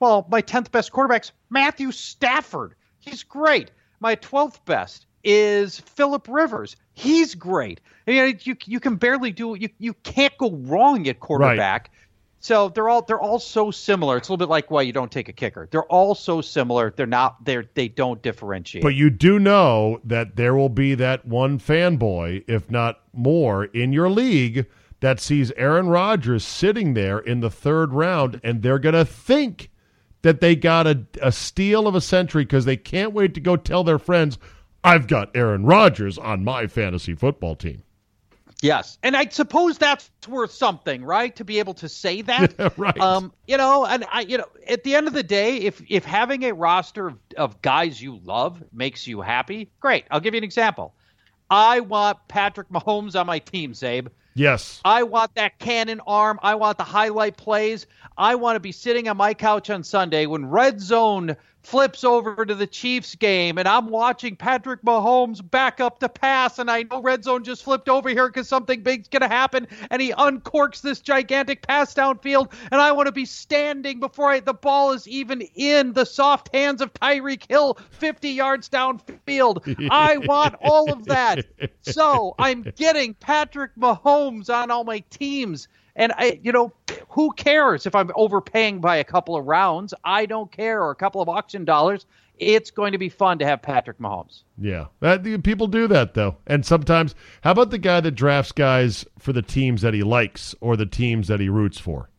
[0.00, 2.74] well, my 10th best quarterback's Matthew Stafford.
[3.00, 3.70] He's great.
[4.00, 6.76] My 12th best is Philip Rivers.
[6.98, 7.80] He's great.
[8.06, 11.90] I mean, you you can barely do you you can't go wrong at quarterback.
[11.92, 11.98] Right.
[12.40, 14.16] So they're all they're all so similar.
[14.16, 15.68] It's a little bit like why you don't take a kicker.
[15.70, 16.92] They're all so similar.
[16.96, 18.82] They're not they're they don't differentiate.
[18.82, 23.92] But you do know that there will be that one fanboy, if not more, in
[23.92, 24.66] your league
[25.00, 29.70] that sees Aaron Rodgers sitting there in the third round, and they're going to think
[30.22, 33.56] that they got a, a steal of a century because they can't wait to go
[33.56, 34.38] tell their friends,
[34.88, 37.82] I've got Aaron Rodgers on my fantasy football team.
[38.62, 41.36] Yes, and I suppose that's worth something, right?
[41.36, 42.98] To be able to say that, right?
[42.98, 46.06] Um, you know, and I, you know, at the end of the day, if if
[46.06, 50.06] having a roster of, of guys you love makes you happy, great.
[50.10, 50.94] I'll give you an example.
[51.50, 54.08] I want Patrick Mahomes on my team, Zabe.
[54.34, 54.80] Yes.
[54.86, 56.38] I want that cannon arm.
[56.42, 57.86] I want the highlight plays.
[58.16, 62.44] I want to be sitting on my couch on Sunday when Red Zone flips over
[62.46, 66.84] to the Chiefs game and I'm watching Patrick Mahomes back up to pass and I
[66.84, 70.12] know Red Zone just flipped over here because something big's going to happen and he
[70.12, 74.92] uncorks this gigantic pass downfield and I want to be standing before I, the ball
[74.92, 79.88] is even in the soft hands of Tyreek Hill 50 yards downfield.
[79.90, 81.44] I want all of that.
[81.82, 85.68] So I'm getting Patrick Mahomes on all my teams
[85.98, 86.72] and I, you know,
[87.08, 89.94] who cares if I'm overpaying by a couple of rounds?
[90.04, 92.06] I don't care, or a couple of auction dollars.
[92.38, 94.42] It's going to be fun to have Patrick Mahomes.
[94.56, 97.14] Yeah, that, people do that though, and sometimes.
[97.40, 100.86] How about the guy that drafts guys for the teams that he likes or the
[100.86, 102.10] teams that he roots for?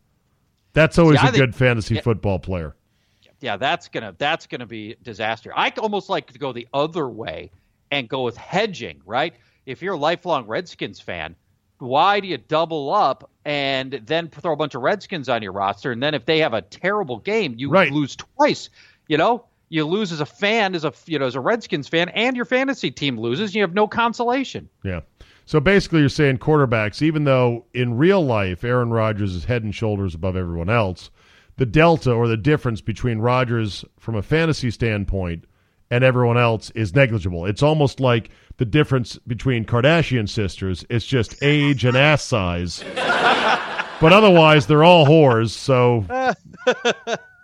[0.74, 2.76] That's always a good fantasy yeah, football player.
[3.40, 5.54] Yeah, that's gonna that's gonna be disaster.
[5.56, 7.52] I almost like to go the other way
[7.92, 9.02] and go with hedging.
[9.06, 9.36] Right?
[9.66, 11.36] If you're a lifelong Redskins fan,
[11.78, 15.92] why do you double up and then throw a bunch of Redskins on your roster?
[15.92, 17.92] And then if they have a terrible game, you right.
[17.92, 18.70] lose twice.
[19.08, 22.10] You know, you lose as a fan, as a you know, as a Redskins fan,
[22.10, 23.56] and your fantasy team loses.
[23.56, 24.70] You have no consolation.
[24.84, 25.02] Yeah.
[25.48, 29.74] So basically, you're saying quarterbacks, even though in real life Aaron Rodgers is head and
[29.74, 31.10] shoulders above everyone else,
[31.58, 35.46] the delta or the difference between Rodgers from a fantasy standpoint
[35.90, 37.48] and everyone else is negligible.
[37.48, 38.30] It's almost like
[38.60, 40.86] the difference between Kardashian sisters.
[40.90, 42.84] It's just age and ass size.
[42.94, 45.52] but otherwise, they're all whores.
[45.52, 46.06] So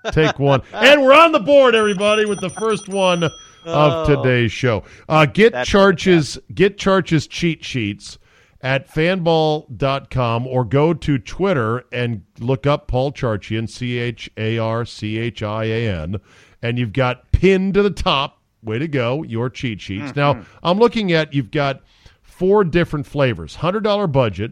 [0.11, 0.61] take one.
[0.73, 3.31] And we're on the board, everybody, with the first one of
[3.65, 4.83] oh, today's show.
[5.07, 8.19] Uh, get Charches get Charches cheat sheets
[8.61, 14.83] at fanball.com or go to Twitter and look up Paul Charchian, C H A R
[14.83, 16.17] C H I A N,
[16.61, 20.11] and you've got pinned to the top way to go, your cheat sheets.
[20.11, 20.19] Mm-hmm.
[20.19, 21.81] Now, I'm looking at you've got
[22.21, 24.51] four different flavors $100 budget,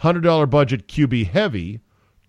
[0.00, 1.80] $100 budget QB heavy,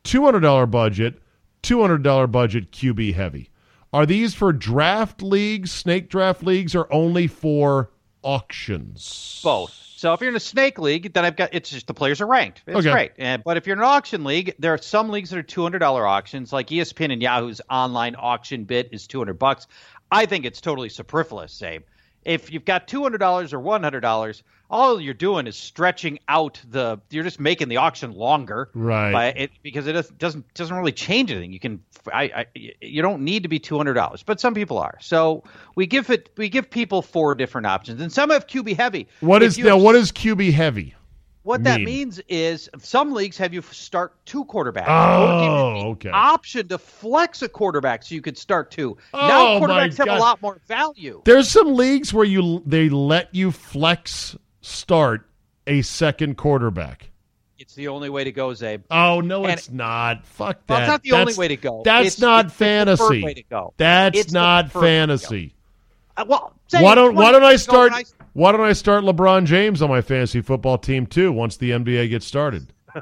[0.03, 1.21] $200 budget,
[1.63, 3.49] $200 budget QB heavy.
[3.91, 7.91] Are these for draft leagues, snake draft leagues, or only for
[8.23, 9.39] auctions?
[9.43, 9.85] Both.
[9.95, 12.27] So if you're in a snake league, then I've got it's just the players are
[12.27, 12.61] ranked.
[12.67, 12.91] It's okay.
[12.91, 13.11] great.
[13.17, 15.63] And, but if you're in an auction league, there are some leagues that are two
[15.63, 19.67] hundred dollar auctions, like ESPN and Yahoo's online auction bid is two hundred bucks.
[20.11, 21.83] I think it's totally superfluous, Zabe.
[22.23, 26.17] If you've got two hundred dollars or one hundred dollars, all you're doing is stretching
[26.27, 26.99] out the.
[27.11, 29.37] You're just making the auction longer, right?
[29.37, 31.53] It, because it doesn't doesn't really change anything.
[31.53, 32.45] You can, I, I
[32.81, 34.97] you don't need to be two hundred dollars, but some people are.
[35.01, 35.43] So
[35.75, 39.07] we give it, we give people four different options, and some have QB heavy.
[39.19, 39.77] What if is now?
[39.77, 40.95] What is QB heavy?
[41.45, 41.63] What mean?
[41.63, 44.87] that means is some leagues have you start two quarterbacks.
[44.87, 46.09] Oh, okay.
[46.09, 48.97] Option to flex a quarterback so you could start two.
[49.13, 51.21] Oh, now quarterbacks have a lot more value.
[51.23, 55.29] There's some leagues where you they let you flex start
[55.67, 57.11] a second quarterback.
[57.59, 58.81] It's the only way to go, Zabe.
[58.89, 60.25] Oh no, and it's not.
[60.25, 60.73] Fuck that.
[60.73, 61.83] Well, it's not the that's, only way to go.
[61.85, 63.23] That's it's, not it's fantasy.
[63.23, 63.73] way to go.
[63.77, 65.53] That's it's not fantasy.
[66.17, 67.93] Uh, well, why don't why don't I start?
[68.35, 72.09] Why don't I start LeBron James on my fantasy football team too once the NBA
[72.09, 72.73] gets started?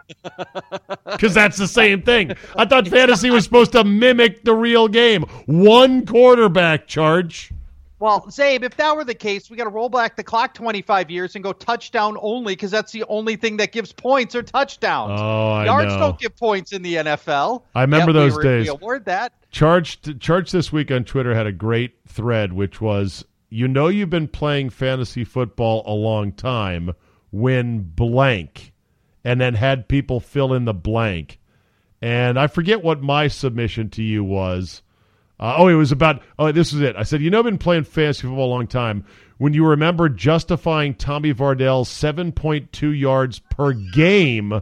[1.05, 2.33] Because that's the same thing.
[2.55, 5.23] I thought fantasy was supposed to mimic the real game.
[5.45, 7.51] One quarterback Charch.
[7.99, 11.11] Well, Zabe, if that were the case, we got to roll back the clock 25
[11.11, 15.19] years and go touchdown only because that's the only thing that gives points or touchdowns.
[15.21, 15.99] Oh, I Yards know.
[15.99, 17.63] don't give points in the NFL.
[17.75, 18.63] I remember those we days.
[18.63, 19.33] We award that.
[19.51, 24.09] Charch, Charch this week on Twitter had a great thread, which was you know you've
[24.09, 26.91] been playing fantasy football a long time
[27.29, 28.73] when blank,
[29.23, 31.39] and then had people fill in the blank.
[32.01, 34.81] And I forget what my submission to you was.
[35.39, 36.23] Uh, oh, it was about.
[36.39, 36.95] Oh, this is it.
[36.95, 39.05] I said, you know, I've been playing fantasy football a long time.
[39.37, 44.61] When you remember justifying Tommy Vardell's 7.2 yards per game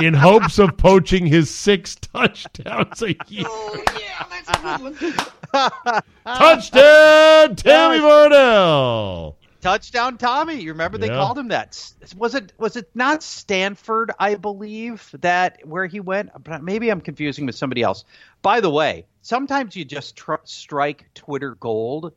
[0.00, 3.44] in hopes of poaching his six touchdowns a year.
[3.46, 5.26] Oh, yeah, that's a good one.
[6.24, 9.34] Touchdown, Tommy Vardell.
[9.60, 10.54] touchdown Tommy.
[10.60, 11.14] You remember they Yeah.
[11.16, 11.92] called him that?
[12.16, 14.10] Was it was it not Stanford?
[14.18, 16.30] I believe that where he went.
[16.42, 18.04] But Maybe I'm confusing with somebody else.
[18.42, 22.12] By the way, sometimes you just tr- strike Twitter gold.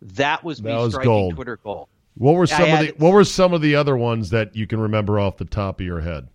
[0.00, 1.34] That was me That was striking gold.
[1.34, 1.88] Twitter gold.
[2.16, 4.66] What were some I of the What were some of the other ones that you
[4.66, 6.28] can remember off the top of your head?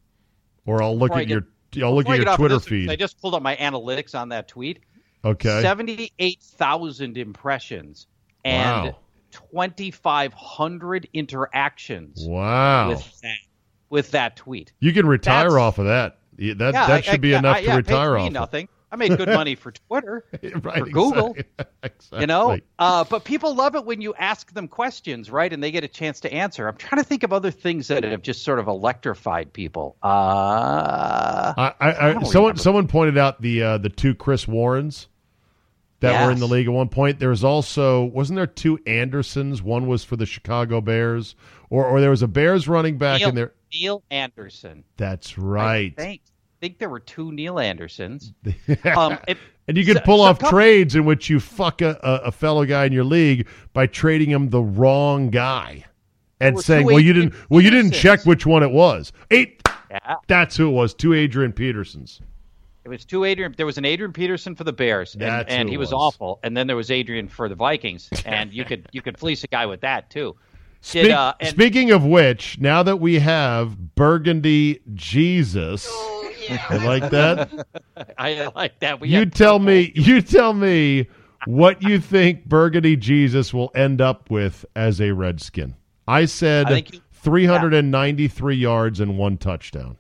[0.66, 1.44] Or I'll look at get- your
[1.86, 2.90] I'll look at your Twitter feed.
[2.90, 4.80] I just pulled up my analytics on that tweet.
[5.26, 5.62] Okay.
[5.62, 8.08] Seventy-eight thousand impressions
[8.46, 8.98] and Wow.
[9.32, 12.90] twenty-five hundred interactions Wow.
[12.90, 13.38] with that
[13.90, 14.74] with that tweet.
[14.80, 16.20] You can retire That's- off of that.
[16.38, 18.32] That Yeah, that should I- be I- enough I- to yeah, retire off.
[18.32, 18.68] Nothing.
[18.92, 20.24] I made good money for Twitter,
[20.62, 21.36] right, for Google.
[21.84, 22.22] exactly.
[22.22, 22.58] you know.
[22.80, 25.52] Uh, but people love it when you ask them questions, right?
[25.52, 26.68] And they get a chance to answer.
[26.68, 29.98] I'm trying to think of other things that have just sort of electrified people.
[30.02, 32.60] Uh, I, I, I someone remember.
[32.60, 35.08] someone pointed out the uh, the two Chris Warrens
[36.00, 37.20] that were in the league at one point.
[37.20, 39.62] There was also wasn't there two Andersons?
[39.62, 41.36] One was for the Chicago Bears,
[41.70, 43.54] or or there was a Bears running back Neil, in there.
[43.74, 44.84] Neal Anderson.
[44.98, 45.94] That's right.
[45.98, 46.20] I
[46.60, 48.34] think, I think there were two Neal Andersons.
[48.86, 51.82] Um, it- and you could so- pull so off come- trades in which you fuck
[51.82, 55.84] a, a, fellow guy in your league by trading him the wrong guy
[56.40, 57.34] and saying, "Well, you didn't.
[57.50, 59.62] Well, you didn't check which one it was." Eight.
[59.92, 60.16] Yeah.
[60.28, 60.94] That's who it was.
[60.94, 62.22] Two Adrian Petersons.
[62.86, 63.54] It was two Adrian.
[63.58, 65.94] There was an Adrian Peterson for the Bears, and, and he was, was.
[65.94, 66.40] awful.
[66.44, 69.48] And then there was Adrian for the Vikings, and you could you could fleece a
[69.48, 70.36] guy with that too.
[70.82, 75.90] Speak- Did, uh, and- speaking of which, now that we have Burgundy Jesus,
[76.70, 77.50] I like that.
[78.18, 79.02] I like that.
[79.02, 79.66] We you tell trouble.
[79.66, 79.92] me.
[79.96, 81.08] You tell me
[81.46, 85.76] what you think Burgundy Jesus will end up with as a Redskin.
[86.08, 89.98] I said I think he- 393 yards and one touchdown.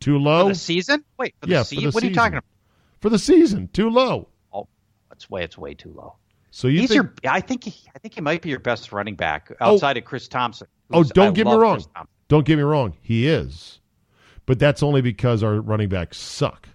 [0.00, 0.44] Too low.
[0.44, 1.04] for the season.
[1.18, 1.84] Wait, for the Yeah, for season.
[1.84, 2.44] the what are you talking about?
[3.00, 3.68] for the season.
[3.72, 4.28] Too low.
[4.52, 4.66] Oh,
[5.12, 6.16] it's way it's way too low.
[6.50, 7.02] So you He's think?
[7.02, 7.32] your.
[7.32, 7.88] I think he.
[7.94, 9.74] I think he might be your best running back oh.
[9.74, 10.66] outside of Chris Thompson.
[10.92, 11.84] Oh, don't I get me wrong.
[12.28, 12.94] Don't get me wrong.
[13.00, 13.80] He is,
[14.46, 16.68] but that's only because our running backs suck.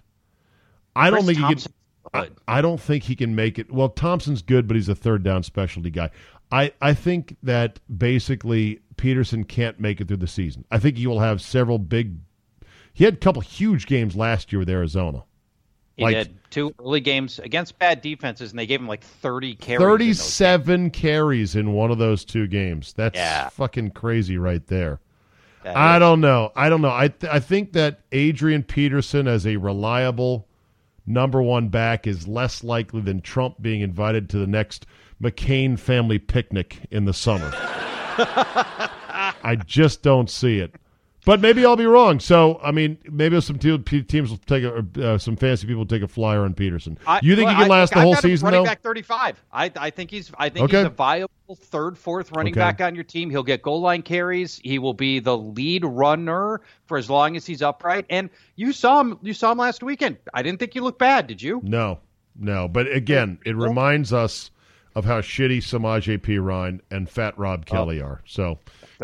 [0.94, 1.72] I don't think he can.
[2.14, 3.70] I, I don't think he can make it.
[3.70, 6.10] Well, Thompson's good, but he's a third down specialty guy.
[6.50, 10.64] I, I think that basically Peterson can't make it through the season.
[10.70, 12.16] I think he will have several big.
[12.92, 15.24] He had a couple huge games last year with Arizona.
[15.96, 19.54] He like- did two early games against bad defenses, and they gave him like thirty
[19.54, 19.80] carries.
[19.82, 22.92] in 37 carries in one of those two games.
[22.92, 23.48] That's Yeah.
[23.48, 25.00] fucking crazy right there.
[25.64, 26.52] That I is- don't know.
[26.54, 26.92] I don't know.
[26.92, 30.46] I th- I think that Adrian Peterson as a reliable
[31.06, 34.86] number one back is less likely than Trump being invited to the next
[35.22, 37.50] McCain family picnic in the summer.
[38.18, 40.74] I just don't see it.
[41.26, 42.20] But maybe I'll be wrong.
[42.20, 46.02] So I mean, maybe some teams will take a, uh, some fancy people will take
[46.02, 46.96] a flyer on Peterson.
[47.06, 48.66] I- you think well, he can I- last the I've whole season running though?
[48.70, 49.42] back thirty-five.
[49.52, 50.78] I I think he's I think Okay.
[50.78, 52.60] he's a viable third, fourth running Okay.
[52.60, 53.28] back on your team.
[53.28, 54.58] He'll get goal line carries.
[54.62, 58.06] He will be the lead runner for as long as he's upright.
[58.08, 59.18] And you saw him.
[59.20, 60.18] You saw him last weekend.
[60.32, 61.26] I didn't think he looked bad.
[61.26, 61.60] Did you?
[61.64, 61.98] No,
[62.38, 62.68] no.
[62.68, 64.52] But again, it reminds us
[64.94, 68.22] of how shitty Samaje Perine and Fat Rob Kelley are.
[68.26, 68.58] So,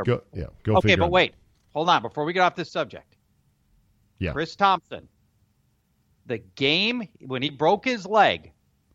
[0.04, 1.35] go, yeah, go okay, but wait,
[1.74, 2.02] hold on.
[2.02, 3.16] Before we get off this subject,
[4.18, 4.32] Yeah.
[4.32, 5.08] Chris Thompson,
[6.26, 8.52] the game when he broke his leg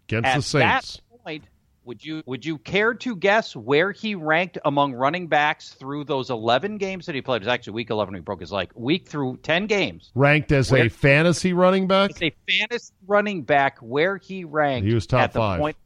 [0.07, 1.01] against the Saints.
[1.01, 1.43] that point.
[1.83, 6.29] Would you would you care to guess where he ranked among running backs through those
[6.29, 7.37] eleven games that he played?
[7.37, 8.71] It was actually week eleven when he broke his leg.
[8.75, 10.11] Week through ten games.
[10.13, 12.09] Ranked as a fantasy running back.
[12.09, 14.85] It's a fantasy running back where he ranked.
[14.85, 15.59] He was top at the five.
[15.61, 15.77] Point,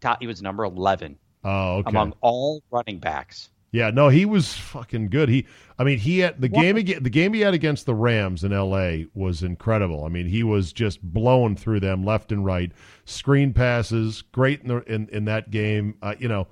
[0.00, 1.90] top, he was number eleven Oh, okay.
[1.90, 3.50] among all running backs.
[3.74, 5.28] Yeah, no, he was fucking good.
[5.28, 5.46] He,
[5.80, 6.62] I mean, he had the What?
[6.62, 9.06] game ag- the game he had against the Rams in L.A.
[9.14, 10.04] was incredible.
[10.04, 12.70] I mean, he was just blowing through them left and right,
[13.04, 15.96] screen passes, great in the, in, in that game.
[16.02, 16.46] Uh, you know,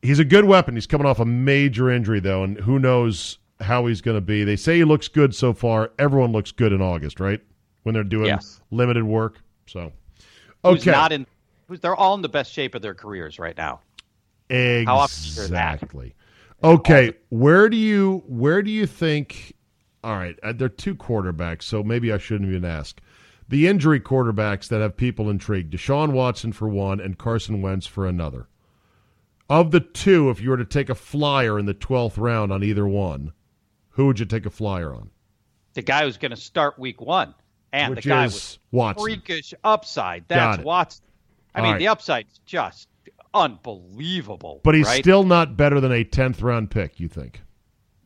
[0.00, 0.76] he's a good weapon.
[0.76, 4.44] He's coming off a major injury though, and who knows how he's going to be.
[4.44, 5.90] They say he looks good so far.
[5.98, 7.40] Everyone looks good in August, right?
[7.82, 8.60] When they're doing Yes.
[8.70, 9.40] limited work.
[9.66, 9.92] So,
[10.62, 11.26] Who's okay, not in?
[11.66, 13.80] Who's they're all in the best shape of their careers right now.
[14.48, 15.74] How often is that?
[15.82, 16.14] Exactly.
[16.64, 19.54] Okay, where do you where do you think?
[20.02, 23.00] All right, uh, there are two quarterbacks, so maybe I shouldn't even ask.
[23.50, 28.06] The injury quarterbacks that have people intrigued: Deshaun Watson for one, and Carson Wentz for
[28.06, 28.48] another.
[29.50, 32.64] Of the two, if you were to take a flyer in the twelfth round on
[32.64, 33.32] either one,
[33.90, 35.10] who would you take a flyer on?
[35.74, 37.34] The guy who's going to start week one,
[37.74, 39.04] and Which the guy is with Watson.
[39.04, 40.24] freakish upside.
[40.28, 40.62] That's.
[40.64, 41.04] Watson.
[41.54, 41.78] I All mean, right.
[41.78, 42.88] the upside's just
[43.34, 44.60] unbelievable.
[44.62, 45.02] But he's right?
[45.02, 47.00] still not better than a tenth round pick.
[47.00, 47.40] You think?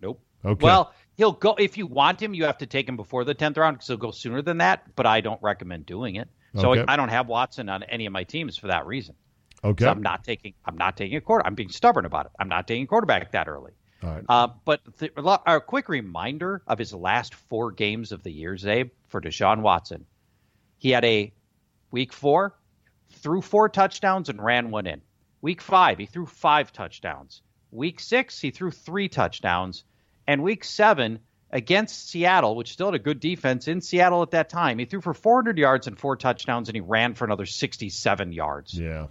[0.01, 0.21] nope.
[0.45, 0.65] Okay.
[0.65, 2.35] Well, he'll go if you want him.
[2.35, 4.95] You have to take him before the tenth round because he'll go sooner than that.
[4.97, 6.29] But I don't recommend doing it.
[6.57, 6.85] So Okay.
[6.89, 9.15] I don't have Watson on any of my teams for that reason.
[9.63, 9.85] Okay.
[9.85, 11.47] So I'm not taking I'm not taking a quarter.
[11.47, 12.33] I'm being stubborn about it.
[12.39, 13.73] I'm not taking a quarterback that early.
[14.03, 14.25] All right.
[14.29, 15.11] Uh, but the,
[15.47, 20.07] a quick reminder of his last four games of the year, Zabe, for Deshaun Watson.
[20.79, 21.33] He had a
[21.91, 22.55] week four,
[23.11, 25.03] threw four touchdowns and ran one in.
[25.41, 27.43] Week five, he threw five touchdowns.
[27.71, 29.85] Week six, he threw three touchdowns.
[30.27, 31.21] And week seven,
[31.51, 35.01] against Seattle, which still had a good defense in Seattle at that time, he threw
[35.01, 38.75] for 400 yards and four touchdowns, and he ran for another 67 yards.
[38.75, 39.07] yeah.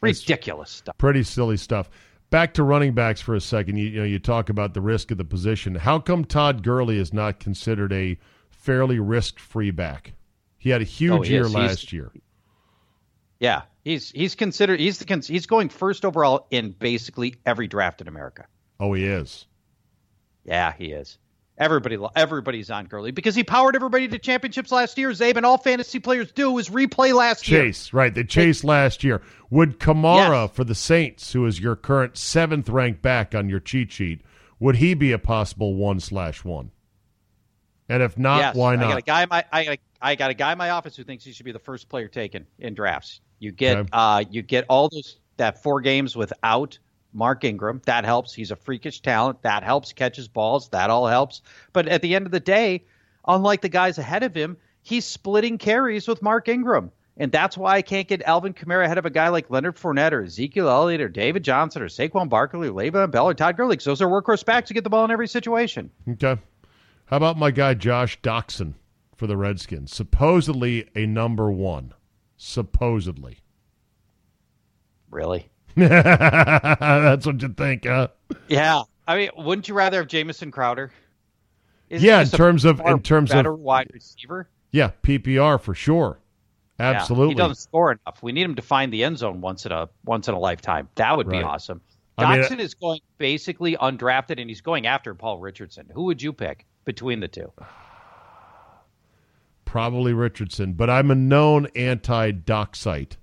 [0.00, 0.98] Ridiculous stuff.
[0.98, 1.88] Pretty silly stuff.
[2.30, 3.76] Back to running backs for a second.
[3.76, 5.74] You, you know, you talk about the risk of the position.
[5.76, 8.18] How come Todd Gurley is not considered a
[8.50, 10.12] fairly risk-free back?
[10.58, 11.52] He had a huge Oh, year is.
[11.52, 12.10] He's- last year.
[13.40, 18.08] Yeah, he's he's considered he's the he's going first overall in basically every draft in
[18.08, 18.46] America.
[18.80, 19.46] Oh, he is.
[20.44, 21.18] Yeah, he is.
[21.56, 25.10] Everybody, everybody's on Gurley because he powered everybody to championships last year.
[25.10, 27.66] Zabe and all fantasy players do is replay last year.
[27.66, 28.12] Chase, right?
[28.12, 29.22] They chased last year.
[29.50, 30.50] Would Kamara Yes.
[30.56, 34.22] for the Saints, who is your current seventh ranked back on your cheat sheet,
[34.58, 36.72] would he be a possible one slash one?
[37.88, 39.06] And if not, yes, why I got a not?
[39.06, 41.32] guy my I got a, I got a guy in my office who thinks he
[41.32, 43.20] should be the first player taken in drafts.
[43.38, 43.88] You get Okay.
[43.92, 46.78] uh you get all those that four games without
[47.12, 47.80] Mark Ingram.
[47.86, 48.32] That helps.
[48.34, 49.42] He's a freakish talent.
[49.42, 49.92] That helps.
[49.92, 50.68] Catches balls.
[50.70, 51.42] That all helps.
[51.72, 52.84] But at the end of the day,
[53.26, 56.90] unlike the guys ahead of him, he's splitting carries with Mark Ingram.
[57.16, 60.10] And that's why I can't get Alvin Kamara ahead of a guy like Leonard Fournette
[60.10, 63.76] or Ezekiel Elliott or David Johnson or Saquon Barkley or Le'Veon Bell or Todd Gurley.
[63.76, 65.90] those are workhorse backs who get the ball in every situation.
[66.10, 66.36] Okay.
[67.06, 68.74] How about my guy Josh Doctson
[69.14, 69.94] for the Redskins?
[69.94, 71.94] Supposedly a number one.
[72.36, 73.38] Supposedly.
[75.10, 75.48] Really?
[75.76, 78.08] That's what you think, huh?
[78.48, 80.92] Yeah, I mean, wouldn't you rather have Jamison Crowder?
[81.90, 84.48] Isn't Yeah, in terms of in terms better of wide receiver.
[84.72, 86.18] yeah, PPR for sure.
[86.80, 87.34] Yeah, Absolutely.
[87.34, 88.20] he doesn't score enough.
[88.22, 90.88] We need him to find the end zone once in a once in a lifetime.
[90.96, 91.44] That would be Right.
[91.44, 91.80] awesome.
[92.18, 95.88] I mean, uh, Doctson is going basically undrafted, and he's going after Paul Richardson.
[95.92, 97.52] Who would you pick between the two?
[99.74, 103.16] Probably Richardson, but I'm a known anti-doxite.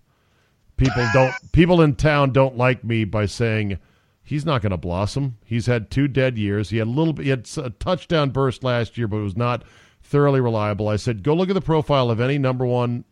[0.76, 3.80] People don't people in town don't like me by saying
[4.22, 5.38] he's not going to blossom.
[5.45, 6.70] He's had two dead years.
[6.70, 9.38] He had a little bit he had a touchdown burst last year, but it was
[9.38, 9.64] not
[10.04, 10.89] thoroughly reliable.
[10.89, 13.06] I said go look at the profile of any number 1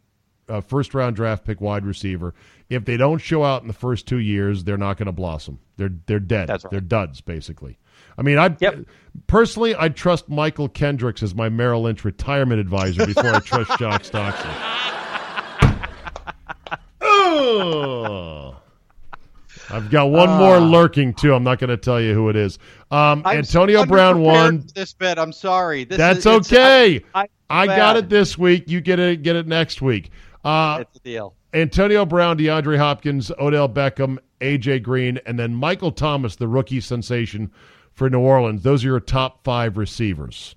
[0.50, 2.34] uh, first round draft pick wide receiver.
[2.70, 5.60] If they don't show out in the first 2 years, they're not going to blossom.
[5.78, 6.50] They're they're dead.
[6.50, 6.62] Right.
[6.70, 7.78] They're duds basically.
[8.18, 8.80] I mean, I Yep.
[9.28, 14.04] personally I'd trust Mychal Kendricks as my Merrill Lynch retirement advisor before I trust Jock
[14.04, 14.52] Stockton.
[17.02, 18.56] oh.
[19.72, 21.34] I've got one more lurking too.
[21.34, 22.58] I'm not going to tell you who it is.
[22.90, 24.66] Um, Antonio so Brown won.
[24.74, 25.84] This bet, I'm sorry.
[25.84, 27.04] This That's is, okay.
[27.14, 28.68] I, I got it this week.
[28.68, 29.22] You get it.
[29.22, 30.10] Get it next week.
[30.44, 31.36] Uh, It's a deal.
[31.54, 37.52] Antonio Brown, DeAndre Hopkins, Odell Beckham, AJ Green, and then Michael Thomas, the rookie sensation
[38.00, 38.64] for New Orleans.
[38.64, 40.56] Those are your top five receivers.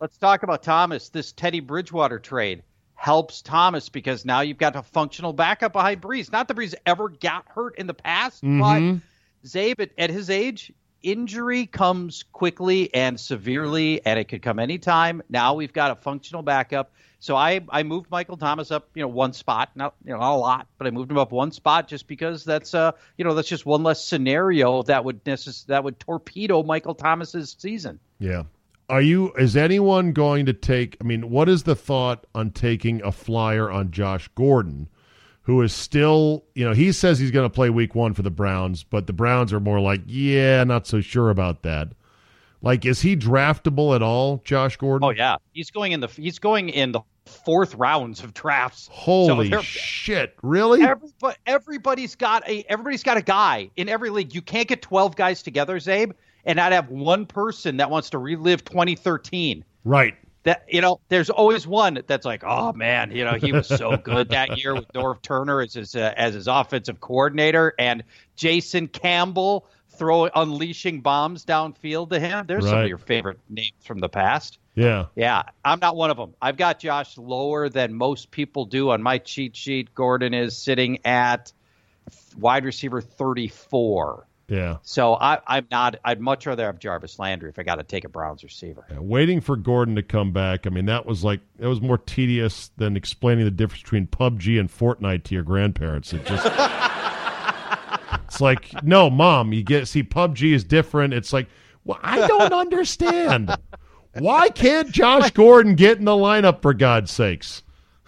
[0.00, 1.08] Let's talk about Thomas.
[1.08, 2.62] This Teddy Bridgewater trade
[2.94, 6.30] helps Thomas because now you've got a functional backup behind Brees.
[6.30, 8.60] Not that Brees ever got hurt in the past, Mhm.
[9.42, 10.72] but Zabe, at, at his age,
[11.02, 15.20] injury comes quickly and severely, and it could come anytime.
[15.28, 16.92] Now we've got a functional backup.
[17.24, 20.34] So I, I moved Michael Thomas up, you know, one spot, not you know not
[20.34, 23.32] a lot, but I moved him up one spot just because that's uh you know
[23.32, 27.98] that's just one less scenario that would necess- that would torpedo Michael Thomas's season.
[28.18, 28.42] Yeah.
[28.90, 29.32] Are you?
[29.38, 30.98] Is anyone going to take?
[31.00, 34.90] I mean, what is the thought on taking a flyer on Josh Gordon,
[35.44, 38.30] who is still, you know, he says he's going to play Week One for the
[38.30, 41.88] Browns, but the Browns are more like, yeah, not so sure about that.
[42.60, 45.06] Like, is he draftable at all, Josh Gordon?
[45.06, 48.88] Oh yeah, he's going in the he's going in the fourth rounds of drafts.
[48.92, 50.36] Holy so shit!
[50.42, 50.82] Really?
[50.82, 54.34] Everybody, everybody's got a everybody's got a guy in every league.
[54.34, 56.12] You can't get twelve guys together, Zabe,
[56.44, 59.64] and not have one person that wants to relive 2013.
[59.84, 60.14] right.
[60.44, 63.96] That you know, there's always one that's like, oh man, you know, he was so
[63.96, 68.04] good that year with Norv Turner as his uh, as his offensive coordinator, and
[68.36, 72.44] Jason Campbell throw unleashing bombs downfield to him.
[72.46, 74.58] There's some of your favorite names from the past.
[74.74, 75.06] Yeah.
[75.14, 76.34] Yeah, I'm not one of them.
[76.42, 79.94] I've got Josh lower than most people do on my cheat sheet.
[79.94, 81.52] Gordon is sitting at
[82.36, 84.26] wide receiver 34.
[84.48, 84.76] Yeah.
[84.82, 85.96] So I, I'm not.
[86.04, 88.84] I'd much rather have Jarvis Landry if I got to take a Browns receiver.
[88.90, 90.66] Yeah, Waiting for Gordon to come back.
[90.66, 94.60] I mean, that was like that was more tedious than explaining the difference between PUBG
[94.60, 96.12] and Fortnite to your grandparents.
[96.12, 96.44] It just
[98.34, 101.14] It's like, no, mom, you get see PUBG is different.
[101.14, 101.48] It's like,
[101.84, 103.54] well, I don't understand.
[104.18, 107.62] Why can't Josh Gordon get in the lineup for God's sakes?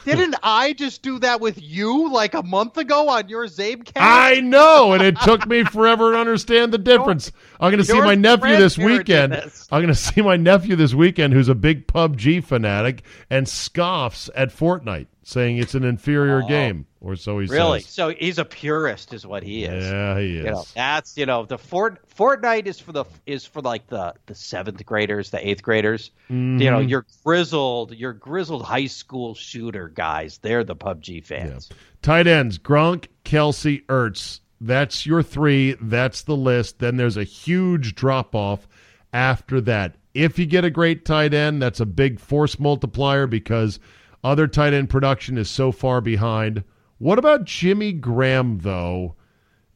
[0.05, 3.93] Didn't I just do that with you like a month ago on your Zabecast?
[3.97, 7.33] I know, and it took me forever to understand the difference.
[7.59, 9.35] I'm going to see my nephew this weekend.
[9.35, 14.31] I'm going to see my nephew this weekend, who's a big PUBG fanatic and scoffs
[14.37, 17.53] at Fortnite, saying it's an inferior game, or so he Oh.
[17.53, 17.81] Really?
[17.81, 17.91] says.
[17.91, 19.85] So he's a purist, is what he is.
[19.85, 20.45] Yeah, he is.
[20.45, 24.15] You know, that's you know the Fort Fortnite is for the is for like the
[24.27, 26.13] the seventh graders, the eighth graders.
[26.29, 26.89] You know, Mm-hmm.
[26.89, 30.39] your grizzled, your grizzled high school shooter guys.
[30.39, 31.71] They're the PUBG fans.
[32.03, 34.41] Tight ends: Gronk, Kelce, Ertz.
[34.61, 35.77] That's your three.
[35.81, 36.79] That's the list.
[36.79, 38.69] Then there's a huge drop off
[39.13, 39.97] after that.
[40.15, 43.79] If you get a great tight end, that's a big force multiplier because
[44.25, 46.65] other tight end production is so far behind.
[46.99, 49.15] What about Jimmy Graham though?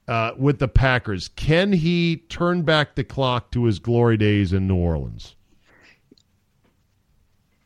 [0.09, 4.66] Uh, with the Packers, can he turn back the clock to his glory days in
[4.66, 5.36] New Orleans?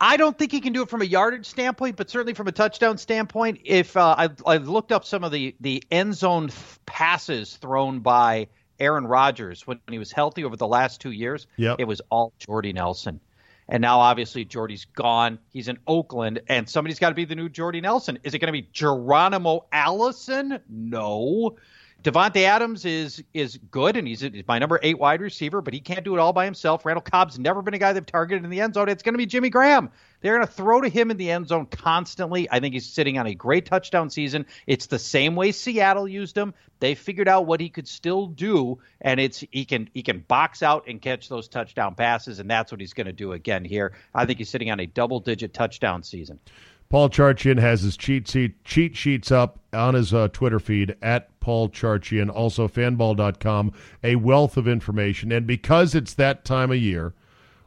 [0.00, 2.52] I don't think he can do it from a yardage standpoint, but certainly from a
[2.52, 3.60] touchdown standpoint.
[3.64, 8.00] If uh, I've, I've looked up some of the the end zone th- passes thrown
[8.00, 8.48] by
[8.78, 11.76] Aaron Rodgers when he was healthy over the last two years, Yep.
[11.78, 13.20] it was all Jordy Nelson.
[13.68, 15.38] And now, obviously, Jordy's gone.
[15.50, 18.18] He's in Oakland, and somebody's got to be the new Jordy Nelson.
[18.22, 20.60] Is it going to be Geronimo Allison?
[20.68, 21.56] No.
[22.02, 25.80] Davante Adams is is good, and he's, he's my number eight wide receiver, but he
[25.80, 26.84] can't do it all by himself.
[26.84, 28.90] Randall Cobb's never been a guy they've targeted in the end zone.
[28.90, 29.90] It's going to be Jimmy Graham.
[30.24, 32.50] They're going to throw to him in the end zone constantly.
[32.50, 34.46] I think he's sitting on a great touchdown season.
[34.66, 36.54] It's the same way Seattle used him.
[36.80, 40.62] They figured out what he could still do, and it's he can he can box
[40.62, 43.92] out and catch those touchdown passes, and that's what he's going to do again here.
[44.14, 46.40] I think he's sitting on a double digit touchdown season.
[46.88, 51.38] Paul Charchian has his cheat sheet cheat sheets up on his uh, Twitter feed at
[51.40, 53.72] Paul Charchian, also fanball.com,
[54.02, 55.32] a wealth of information.
[55.32, 57.12] And because it's that time of year,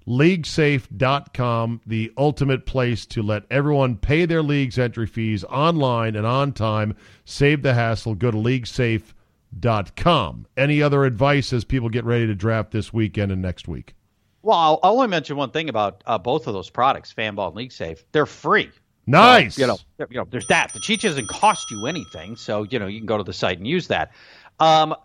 [0.07, 6.53] leaguesafe.com, the ultimate place to let everyone pay their league's entry fees online and on
[6.53, 6.95] time.
[7.25, 8.15] Save the hassle.
[8.15, 10.47] Go to leaguesafe.com.
[10.55, 13.95] Any other advice as people get ready to draft this weekend and next week?
[14.43, 17.57] Well, I'll, I'll only mention one thing about uh, both of those products, Fanball and
[17.57, 18.03] League Safe.
[18.13, 18.71] They're free.
[19.05, 19.55] Nice.
[19.55, 19.77] So, you know,
[20.09, 20.71] you know, there's that.
[20.73, 23.57] The cheat doesn't cost you anything, so you know you can go to the site
[23.57, 24.11] and use that.
[24.59, 24.95] Um,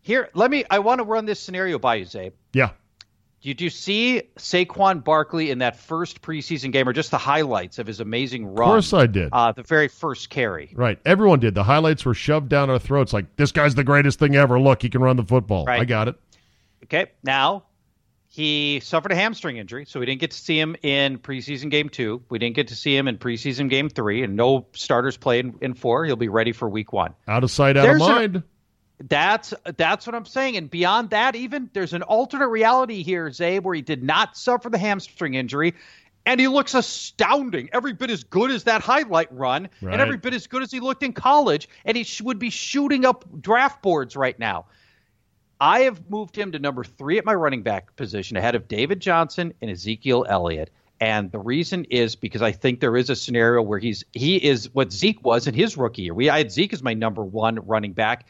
[0.00, 0.64] here, let me.
[0.70, 2.32] I want to run this scenario by you, Zabe.
[2.54, 2.70] yeah.
[3.42, 7.86] Did you see Saquon Barkley in that first preseason game, or just the highlights of
[7.86, 8.68] his amazing run?
[8.68, 9.30] Of course I did.
[9.32, 10.70] Uh, the very first carry.
[10.74, 10.98] Right.
[11.06, 11.54] Everyone did.
[11.54, 14.60] The highlights were shoved down our throats like, this guy's the greatest thing ever.
[14.60, 15.64] Look, he can run the football.
[15.64, 15.80] Right.
[15.80, 16.16] I got it.
[16.84, 17.64] Okay, now
[18.28, 21.88] he suffered a hamstring injury, so we didn't get to see him in preseason game
[21.88, 22.22] two.
[22.28, 25.54] We didn't get to see him in preseason game three, and no starters played in,
[25.60, 26.04] in four.
[26.04, 27.14] He'll be ready for week one.
[27.26, 28.42] Out of sight, out There's of a- mind.
[29.08, 30.56] That's that's what I'm saying.
[30.56, 34.68] And beyond that, even there's an alternate reality here, Zabe, where he did not suffer
[34.68, 35.74] the hamstring injury.
[36.26, 39.94] And he looks astounding, every bit as good as that highlight run, Right.
[39.94, 41.66] and every bit as good as he looked in college.
[41.86, 44.66] And he sh- would be shooting up draft boards right now.
[45.62, 49.00] I have moved him to number three at my running back position, ahead of David
[49.00, 50.70] Johnson and Ezekiel Elliott.
[51.00, 54.68] And the reason is because I think there is a scenario where he's he is
[54.74, 56.14] what Zeke was in his rookie year.
[56.14, 58.26] We I had Zeke as my number one running back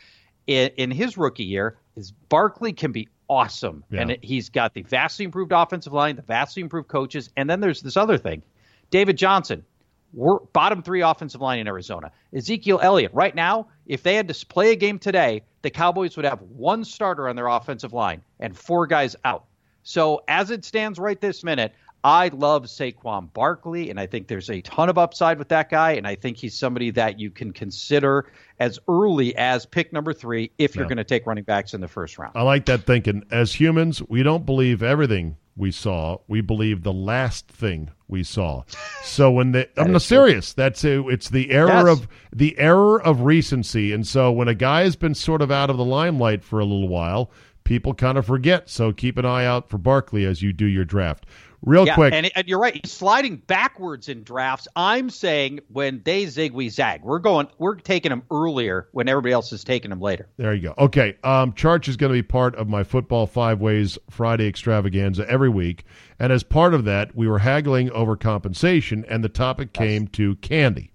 [0.50, 1.76] in, in his rookie year.
[1.96, 4.02] Is Barkley can be awesome, Yeah.
[4.02, 7.60] and it, he's got the vastly improved offensive line, the vastly improved coaches, and then
[7.60, 8.42] there's this other thing,
[8.90, 9.64] David Johnson.
[10.12, 12.10] We're bottom three offensive line in Arizona.
[12.34, 16.24] Ezekiel Elliott, right now, if they had to play a game today, the Cowboys would
[16.24, 19.44] have one starter on their offensive line and four guys out.
[19.84, 21.72] So as it stands right this minute,
[22.02, 25.92] I love Saquon Barkley, and I think there's a ton of upside with that guy,
[25.92, 28.26] and I think he's somebody that you can consider
[28.58, 30.88] as early as pick number three if you're Yeah.
[30.88, 32.32] going to take running backs in the first round.
[32.34, 33.24] I like that thinking.
[33.30, 36.18] As humans, we don't believe everything we saw.
[36.26, 38.62] We believe the last thing we saw.
[39.02, 40.54] So when the I'm not serious.
[40.54, 41.98] That's a, it's the error Yes.
[41.98, 43.92] of the error of recency.
[43.92, 46.64] And so when a guy has been sort of out of the limelight for a
[46.64, 47.30] little while,
[47.64, 48.70] people kind of forget.
[48.70, 51.26] So keep an eye out for Barkley as you do your draft.
[51.62, 52.84] Real yeah, quick, and, and you're right.
[52.86, 54.66] Sliding backwards in drafts.
[54.74, 57.02] I'm saying when they zig, we zag.
[57.02, 57.48] We're going.
[57.58, 60.26] We're taking them earlier when everybody else is taking them later.
[60.38, 60.74] There you go.
[60.78, 61.18] Okay.
[61.22, 65.50] Um, Charch is going to be part of my Football Five Ways Friday extravaganza every
[65.50, 65.84] week.
[66.18, 70.36] And as part of that, we were haggling over compensation, and the topic came to
[70.36, 70.92] candy.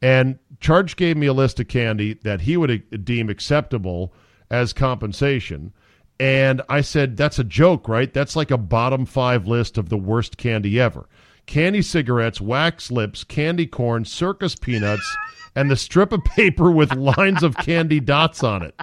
[0.00, 4.12] And Charch gave me a list of candy that he would deem acceptable
[4.50, 5.72] as compensation.
[6.18, 8.12] And I said, that's a joke, right?
[8.12, 11.08] That's like a bottom five list of the worst candy ever.
[11.44, 15.16] Candy cigarettes, wax lips, candy corn, circus peanuts,
[15.54, 18.74] and the strip of paper with lines of candy dots on it.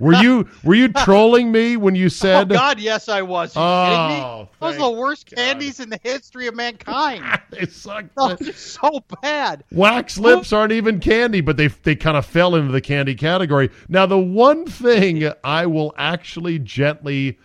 [0.00, 2.34] Were you were you trolling me when you said?
[2.34, 3.56] Oh said God, yes, I was.
[3.56, 4.22] Are you kidding me?
[4.24, 5.36] Oh, Those are the worst God.
[5.36, 7.24] candies in the history of mankind.
[7.50, 8.06] they suck?
[8.16, 9.64] Oh, they're so bad.
[9.70, 13.70] Wax lips aren't even candy, but they they kind of fell into the candy category.
[13.88, 17.38] Now, the one thing I will actually gently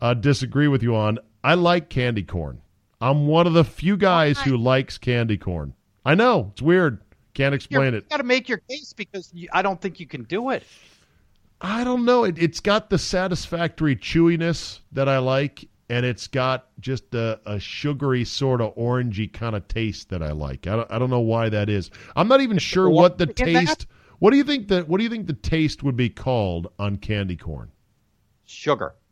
[0.00, 2.60] uh, disagree with you on, I like candy corn.
[3.00, 5.74] I'm one of the few guys who likes candy corn.
[6.04, 7.00] I know it's weird.
[7.34, 8.08] Can't explain You it.
[8.08, 10.62] got to make your case because you, I don't think you can do it.
[11.66, 12.24] I don't know.
[12.24, 17.58] It, it's got the satisfactory chewiness that I like, and it's got just a, a
[17.58, 20.66] sugary sort of orangey kind of taste that I like.
[20.66, 21.90] I don't, I don't know why that is.
[22.14, 23.86] I'm not even sure what the taste.
[24.20, 24.88] What do you think that?
[24.88, 27.70] What do you think the taste would be called on candy corn?
[28.46, 28.94] Sugar.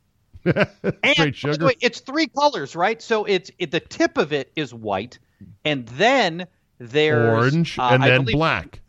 [0.45, 1.67] And Straight sugar.
[1.67, 3.01] way, it's three colors, right?
[3.01, 5.19] So it's it, the tip of it is white,
[5.65, 6.47] and then
[6.79, 8.81] there's Orange uh, and I then believe- black,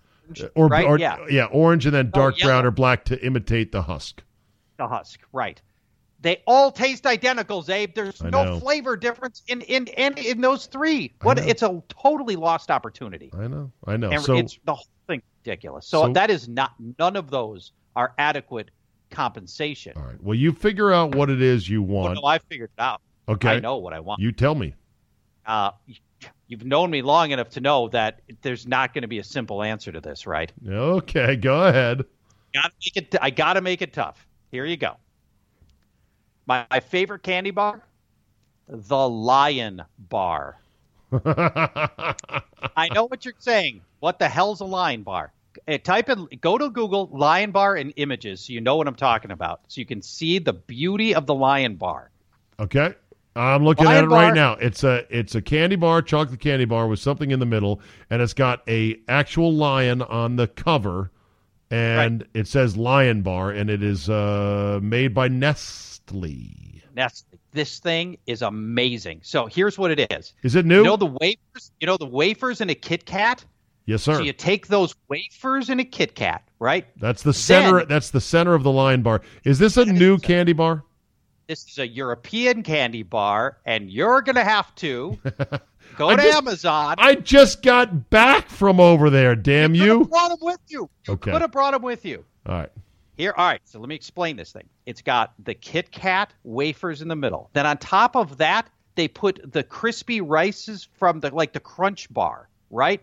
[0.55, 0.85] or, right?
[0.85, 1.45] or Yeah.
[1.45, 2.51] orange and then dark yellow.
[2.53, 4.23] brown or black to imitate the husk.
[4.77, 5.61] the husk, right?
[6.21, 7.93] They all taste identical, Zabe.
[7.93, 8.59] There's I no know.
[8.59, 11.13] flavor difference in in in, in those three.
[11.21, 11.37] What?
[11.37, 13.71] It's a totally lost opportunity, I know.
[13.85, 14.09] I know.
[14.09, 15.85] and so it's the whole thing ridiculous.
[15.87, 16.71] So, So- that is not.
[16.99, 18.71] None of those are adequate
[19.11, 19.93] compensation.
[19.95, 20.21] all right.
[20.21, 22.15] Well, you figure out what it is you Oh, want.
[22.15, 23.01] no, I figured it out.
[23.29, 23.49] okay.
[23.49, 24.19] I know what I want.
[24.19, 24.73] You tell me.
[25.45, 25.71] Uh,
[26.47, 29.63] you've known me long enough to know that there's not going to be a simple
[29.63, 30.51] answer to this, right?
[30.67, 31.35] Okay.
[31.35, 32.05] Go ahead.
[32.53, 33.15] Gotta make it.
[33.21, 34.25] I got to make it tough.
[34.51, 34.95] Here you go.
[36.45, 37.83] My, my favorite candy bar,
[38.67, 40.57] the Lion Bar.
[41.11, 43.81] I know what you're saying.
[43.99, 45.33] What the hell's a Lion Bar?
[45.67, 48.95] Uh, type in, go to Google Lion Bar and images, so you know what I'm
[48.95, 52.11] talking about, so you can see the beauty of the Lion Bar.
[52.59, 52.93] Okay.
[53.35, 54.53] I'm looking Lion at it right now.
[54.53, 58.21] It's a it's a candy bar, chocolate candy bar with something in the middle, and
[58.21, 61.11] it's got a actual lion on the cover,
[61.69, 66.81] and it says Lion Bar, and it is uh, made by Nestle.
[66.93, 69.19] That's this thing is amazing.
[69.23, 70.33] So here's what it is.
[70.43, 70.77] Is it new?
[70.77, 71.71] You know the wafers.
[71.81, 73.43] You know the wafers in a Kit Kat.
[73.85, 74.15] yes, sir.
[74.15, 76.85] So you take those wafers in a Kit Kat, right?
[77.01, 77.79] that's the center.
[77.79, 79.21] Then- that's the center of the Lion Bar.
[79.43, 80.84] Is this a new candy bar?
[81.47, 85.17] This is a European candy bar, and you're gonna have to
[85.97, 86.95] go I to just- Amazon.
[86.97, 89.35] I just got back from over there.
[89.35, 89.91] Damn you you!
[89.91, 90.89] could have brought them with you.
[91.07, 91.31] You Okay.
[91.31, 92.25] could have brought them with you.
[92.47, 92.71] All right.
[93.17, 93.61] Here, all right.
[93.65, 94.67] So let me explain this thing.
[94.85, 97.49] It's got the Kit Kat wafers in the middle.
[97.53, 102.11] Then on top of that, they put the crispy rices from the like the Crunch
[102.11, 103.01] Bar, right?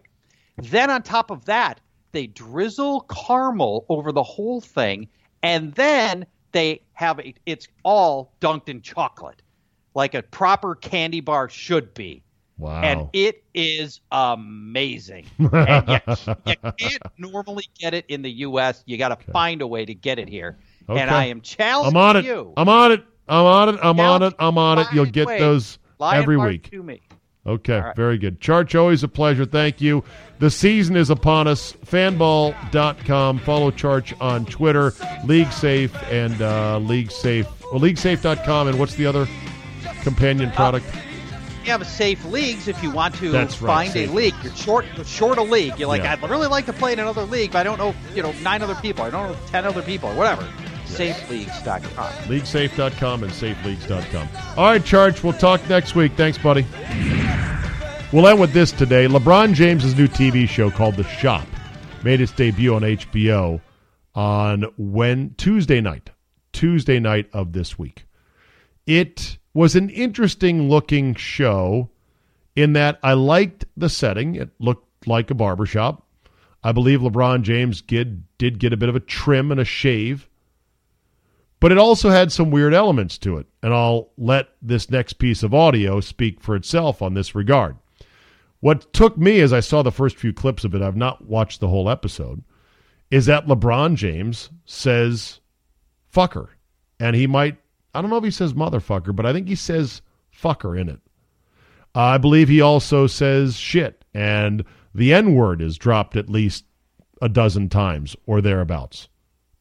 [0.58, 1.80] Then on top of that,
[2.10, 5.08] they drizzle caramel over the whole thing,
[5.42, 7.36] and then they have it.
[7.46, 9.42] It's all dunked in chocolate,
[9.94, 12.22] like a proper candy bar should be.
[12.58, 12.80] Wow.
[12.82, 15.26] And it is amazing.
[15.38, 15.98] and you,
[16.46, 18.84] you can't normally get it in the U.S.
[18.86, 20.58] You got to find a way to get it here.
[20.88, 21.00] Okay.
[21.00, 22.24] And I am challenging I'm on it.
[22.24, 22.52] you.
[22.56, 23.04] I'm on it.
[23.28, 23.78] I'm on it.
[23.82, 24.34] I'm on it.
[24.38, 24.86] I'm on it.
[24.92, 26.70] You'll get those every week.
[26.70, 27.00] To me.
[27.44, 27.96] Okay, right.
[27.96, 28.40] very good.
[28.40, 29.44] Charch, always a pleasure.
[29.44, 30.04] Thank you.
[30.38, 31.72] The season is upon us.
[31.86, 33.38] Fanball.com.
[33.40, 34.92] Follow Charch on Twitter,
[35.24, 37.46] League Safe, and uh, League Safe.
[37.72, 38.68] Well, LeagueSafe.com.
[38.68, 39.26] And what's the other
[40.02, 40.86] companion product?
[41.64, 44.10] You have a safe leagues if you want to right, find safe.
[44.10, 44.34] a league.
[44.42, 45.78] You're short, you're short a league.
[45.78, 46.12] You're like, Yeah.
[46.20, 48.62] I'd really like to play in another league, but I don't know, you know, nine
[48.62, 49.04] other people.
[49.04, 50.46] I don't know ten other people or whatever.
[50.92, 52.12] SafeLeagues.com.
[52.28, 54.28] LeagueSafe.com and SafeLeagues.com.
[54.56, 55.22] All right, Charch.
[55.22, 56.12] We'll talk next week.
[56.12, 56.66] Thanks, buddy.
[58.12, 59.06] We'll end with this today.
[59.06, 61.46] LeBron James' new TV show called The Shop
[62.04, 63.60] made its debut on HBO
[64.14, 66.10] on when Tuesday night.
[66.52, 68.04] Tuesday night of this week.
[68.86, 71.90] It was an interesting looking show
[72.54, 74.34] in that I liked the setting.
[74.34, 76.06] It looked like a barbershop.
[76.62, 80.28] I believe LeBron James did, did get a bit of a trim and a shave
[81.62, 83.46] but it also had some weird elements to it.
[83.62, 87.76] And I'll let this next piece of audio speak for itself on this regard.
[88.58, 91.60] What took me as I saw the first few clips of it, I've not watched
[91.60, 92.42] the whole episode,
[93.12, 95.38] is that LeBron James says
[96.12, 96.48] fucker.
[96.98, 97.58] And he might,
[97.94, 100.02] I don't know if he says motherfucker, but I think he says
[100.36, 100.98] fucker in it.
[101.94, 104.04] I believe he also says shit.
[104.12, 104.64] And
[104.96, 106.64] the N word is dropped at least
[107.20, 109.06] a dozen times or thereabouts.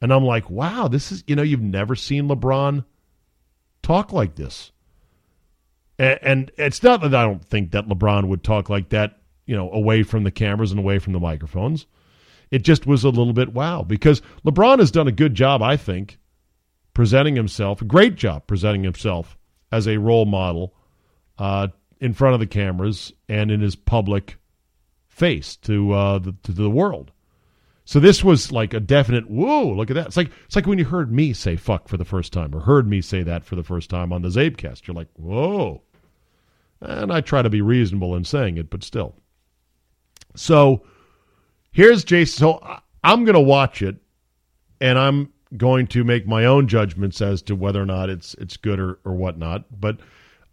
[0.02, 2.84] And I'm like, wow, this is, you know, you've never seen LeBron
[3.84, 4.72] talk like this.
[6.00, 9.56] And, and it's not that I don't think that LeBron would talk like that, you
[9.56, 11.86] know, away from the cameras and away from the microphones.
[12.50, 15.78] It just was a little bit wow because LeBron has done a good job, I
[15.78, 16.18] think,
[16.94, 19.38] presenting himself, a great job presenting himself
[19.72, 20.74] as a role model
[21.38, 21.68] uh,
[22.00, 24.38] in front of the cameras and in his public
[25.08, 27.12] face to uh, the, to the world.
[27.92, 30.08] So this was like a definite whoa, look at that.
[30.08, 32.62] It's like it's like when you heard me say fuck for the first time or
[32.62, 34.88] heard me say that for the first time on the Zabecast.
[34.88, 35.82] You're like, whoa.
[36.80, 39.14] And I try to be reasonable in saying it, but still.
[40.36, 40.84] So
[41.74, 42.40] here's Jason.
[42.40, 43.98] So I'm to watch it,
[44.80, 48.56] and I'm going to make my own judgments as to whether or not it's it's
[48.56, 49.66] good or, or whatnot.
[49.82, 49.98] But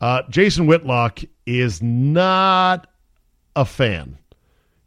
[0.00, 2.88] uh, Jason Whitlock is not
[3.54, 4.18] a fan.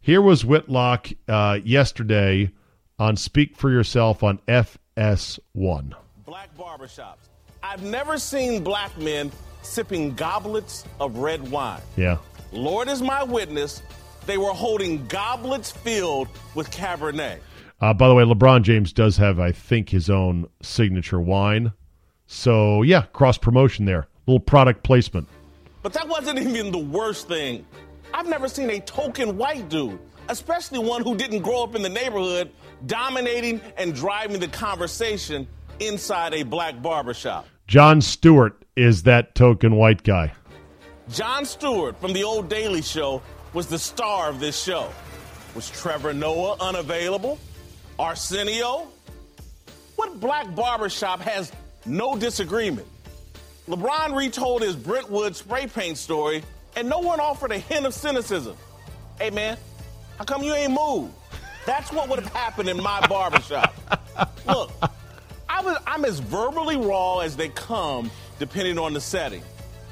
[0.04, 2.52] Here was Whitlock uh, yesterday
[2.98, 5.94] on Speak for Yourself on FS1.
[6.26, 7.30] Black barbershops.
[7.62, 9.32] I've never seen black men
[9.62, 11.82] sipping goblets of red wine.
[11.98, 12.18] Yeah.
[12.52, 13.84] Lord is my witness,
[14.26, 17.38] they were holding goblets filled with Cabernet.
[17.80, 21.74] Uh, by the way, LeBron James does have, I think, his own signature wine.
[22.26, 24.08] So, yeah, cross promotion there.
[24.26, 25.28] Little product placement.
[25.84, 27.68] But that wasn't even the worst thing.
[28.14, 30.00] I've never seen a token white dude,
[30.30, 32.52] especially one who didn't grow up in the neighborhood,
[32.86, 35.48] dominating and driving the conversation
[35.80, 37.48] inside a black barbershop.
[37.68, 40.34] Jon Stewart is that token white guy.
[41.10, 43.22] Jon Stewart from the old Daily Show
[43.54, 44.90] was the star of this show.
[45.56, 47.40] Was Trevor Noah unavailable?
[48.00, 48.88] Arsenio?
[49.96, 51.52] What black barbershop has
[51.86, 52.88] no disagreement?
[53.68, 56.44] LeBron retold his Brentwood spray paint story,
[56.76, 58.56] and no one offered a hint of cynicism.
[59.20, 59.58] Hey, man,
[60.18, 61.14] how come you ain't moved?
[61.66, 63.74] That's what would have happened in my barbershop.
[64.48, 64.72] Look,
[65.48, 68.10] I was, I'm as verbally raw as they come,
[68.40, 69.44] depending on the setting.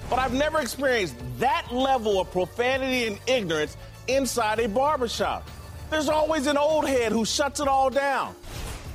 [0.10, 3.78] But I've never experienced that level of profanity and ignorance
[4.08, 5.48] inside a barbershop.
[5.90, 8.36] There's always an old head who shuts it all down.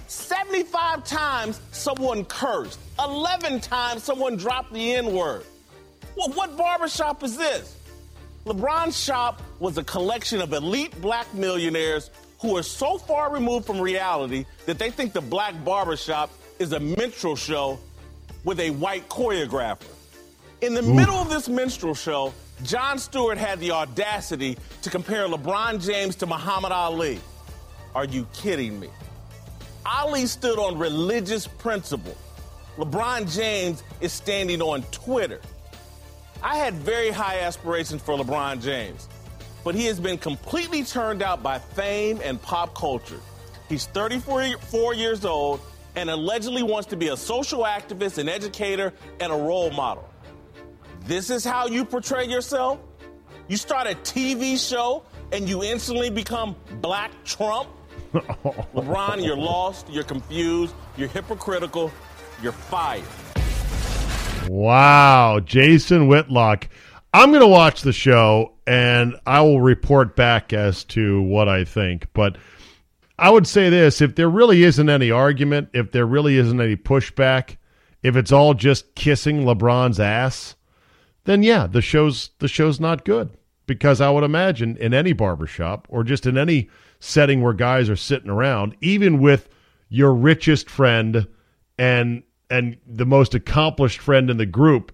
[0.09, 5.45] 75 times someone cursed, 11 times someone dropped the N word.
[6.17, 7.77] Well, what barbershop is this?
[8.47, 13.81] LeBron's shop was a collection of elite black millionaires who are so far removed from
[13.81, 17.79] reality that they think the black barbershop is a minstrel show
[18.45, 19.87] with a white choreographer.
[20.61, 20.95] In the Ooh.
[20.95, 26.27] middle of this minstrel show, Jon Stewart had the audacity to compare LeBron James to
[26.27, 27.21] Muhammad Ali.
[27.95, 28.89] Are you kidding me?
[29.87, 32.17] Ali stood on religious principle.
[32.77, 35.41] LeBron James is standing on Twitter.
[36.45, 39.09] I had very high aspirations for LeBron James,
[39.65, 43.19] but he has been completely turned out by fame and pop culture.
[43.67, 45.63] He's 34 years old
[45.97, 50.07] and allegedly wants to be a social activist, an educator, and a role model.
[51.07, 52.79] This is how you portray yourself?
[53.49, 57.71] You start a TV show and you instantly become Black Trump?
[58.13, 61.91] LeBron, you're lost, you're confused, you're hypocritical,
[62.43, 63.03] you're fired.
[64.49, 66.69] Wow, Jason Whitlock.
[67.13, 71.65] I'm going to watch the show and I will report back as to what I
[71.65, 72.09] think.
[72.13, 72.37] But
[73.19, 76.77] I would say this if there really isn't any argument, if there really isn't any
[76.77, 77.57] pushback,
[78.03, 80.57] if it's all just kissing LeBron's ass,
[81.25, 83.31] then yeah, the show's the show's not good
[83.67, 86.69] because I would imagine in any barbershop or just in any
[87.01, 89.49] setting where guys are sitting around, even with
[89.89, 91.27] your richest friend
[91.79, 94.93] and and the most accomplished friend in the group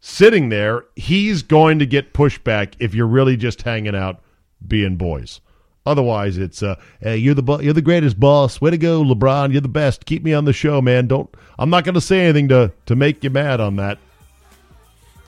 [0.00, 4.20] sitting there, he's going to get pushback if you're really just hanging out
[4.66, 5.40] being boys.
[5.86, 8.60] Otherwise, it's uh, hey, you're the you're the greatest boss.
[8.60, 9.52] Way to go, LeBron.
[9.52, 10.04] You're the best.
[10.04, 11.06] Keep me on the show, man.
[11.06, 11.28] Don't.
[11.58, 13.98] I'm not going to say anything to to make you mad on that.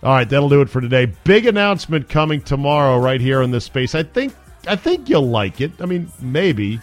[0.02, 1.06] All right, that'll do it for today.
[1.24, 3.94] Big announcement coming tomorrow right here in this space.
[3.94, 4.34] I think
[4.66, 5.72] I think you'll like it.
[5.80, 6.80] I mean, maybe.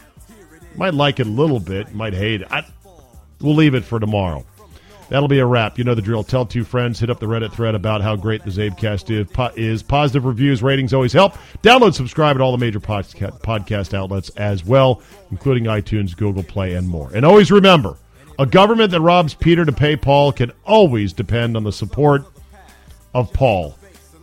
[0.75, 2.47] Might like it a little bit, might hate it.
[2.51, 2.65] I,
[3.41, 4.45] we'll leave it for tomorrow.
[5.09, 5.77] That'll be a wrap.
[5.77, 6.23] You know the drill.
[6.23, 6.99] Tell two friends.
[6.99, 9.83] Hit up the Reddit thread about how great the Zabecast is.
[9.83, 11.33] Positive reviews, ratings always help.
[11.63, 15.01] Download, subscribe at all the major podcast, podcast outlets as well,
[15.31, 17.09] including iTunes, Google Play, and more.
[17.13, 17.97] And always remember,
[18.37, 22.23] a government that robs Peter to pay Paul can always depend on the support
[23.13, 23.75] of Paul.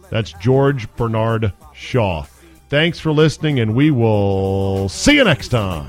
[0.09, 2.27] That's George Bernard Shaw.
[2.69, 5.89] Thanks for listening, and we will see you next time.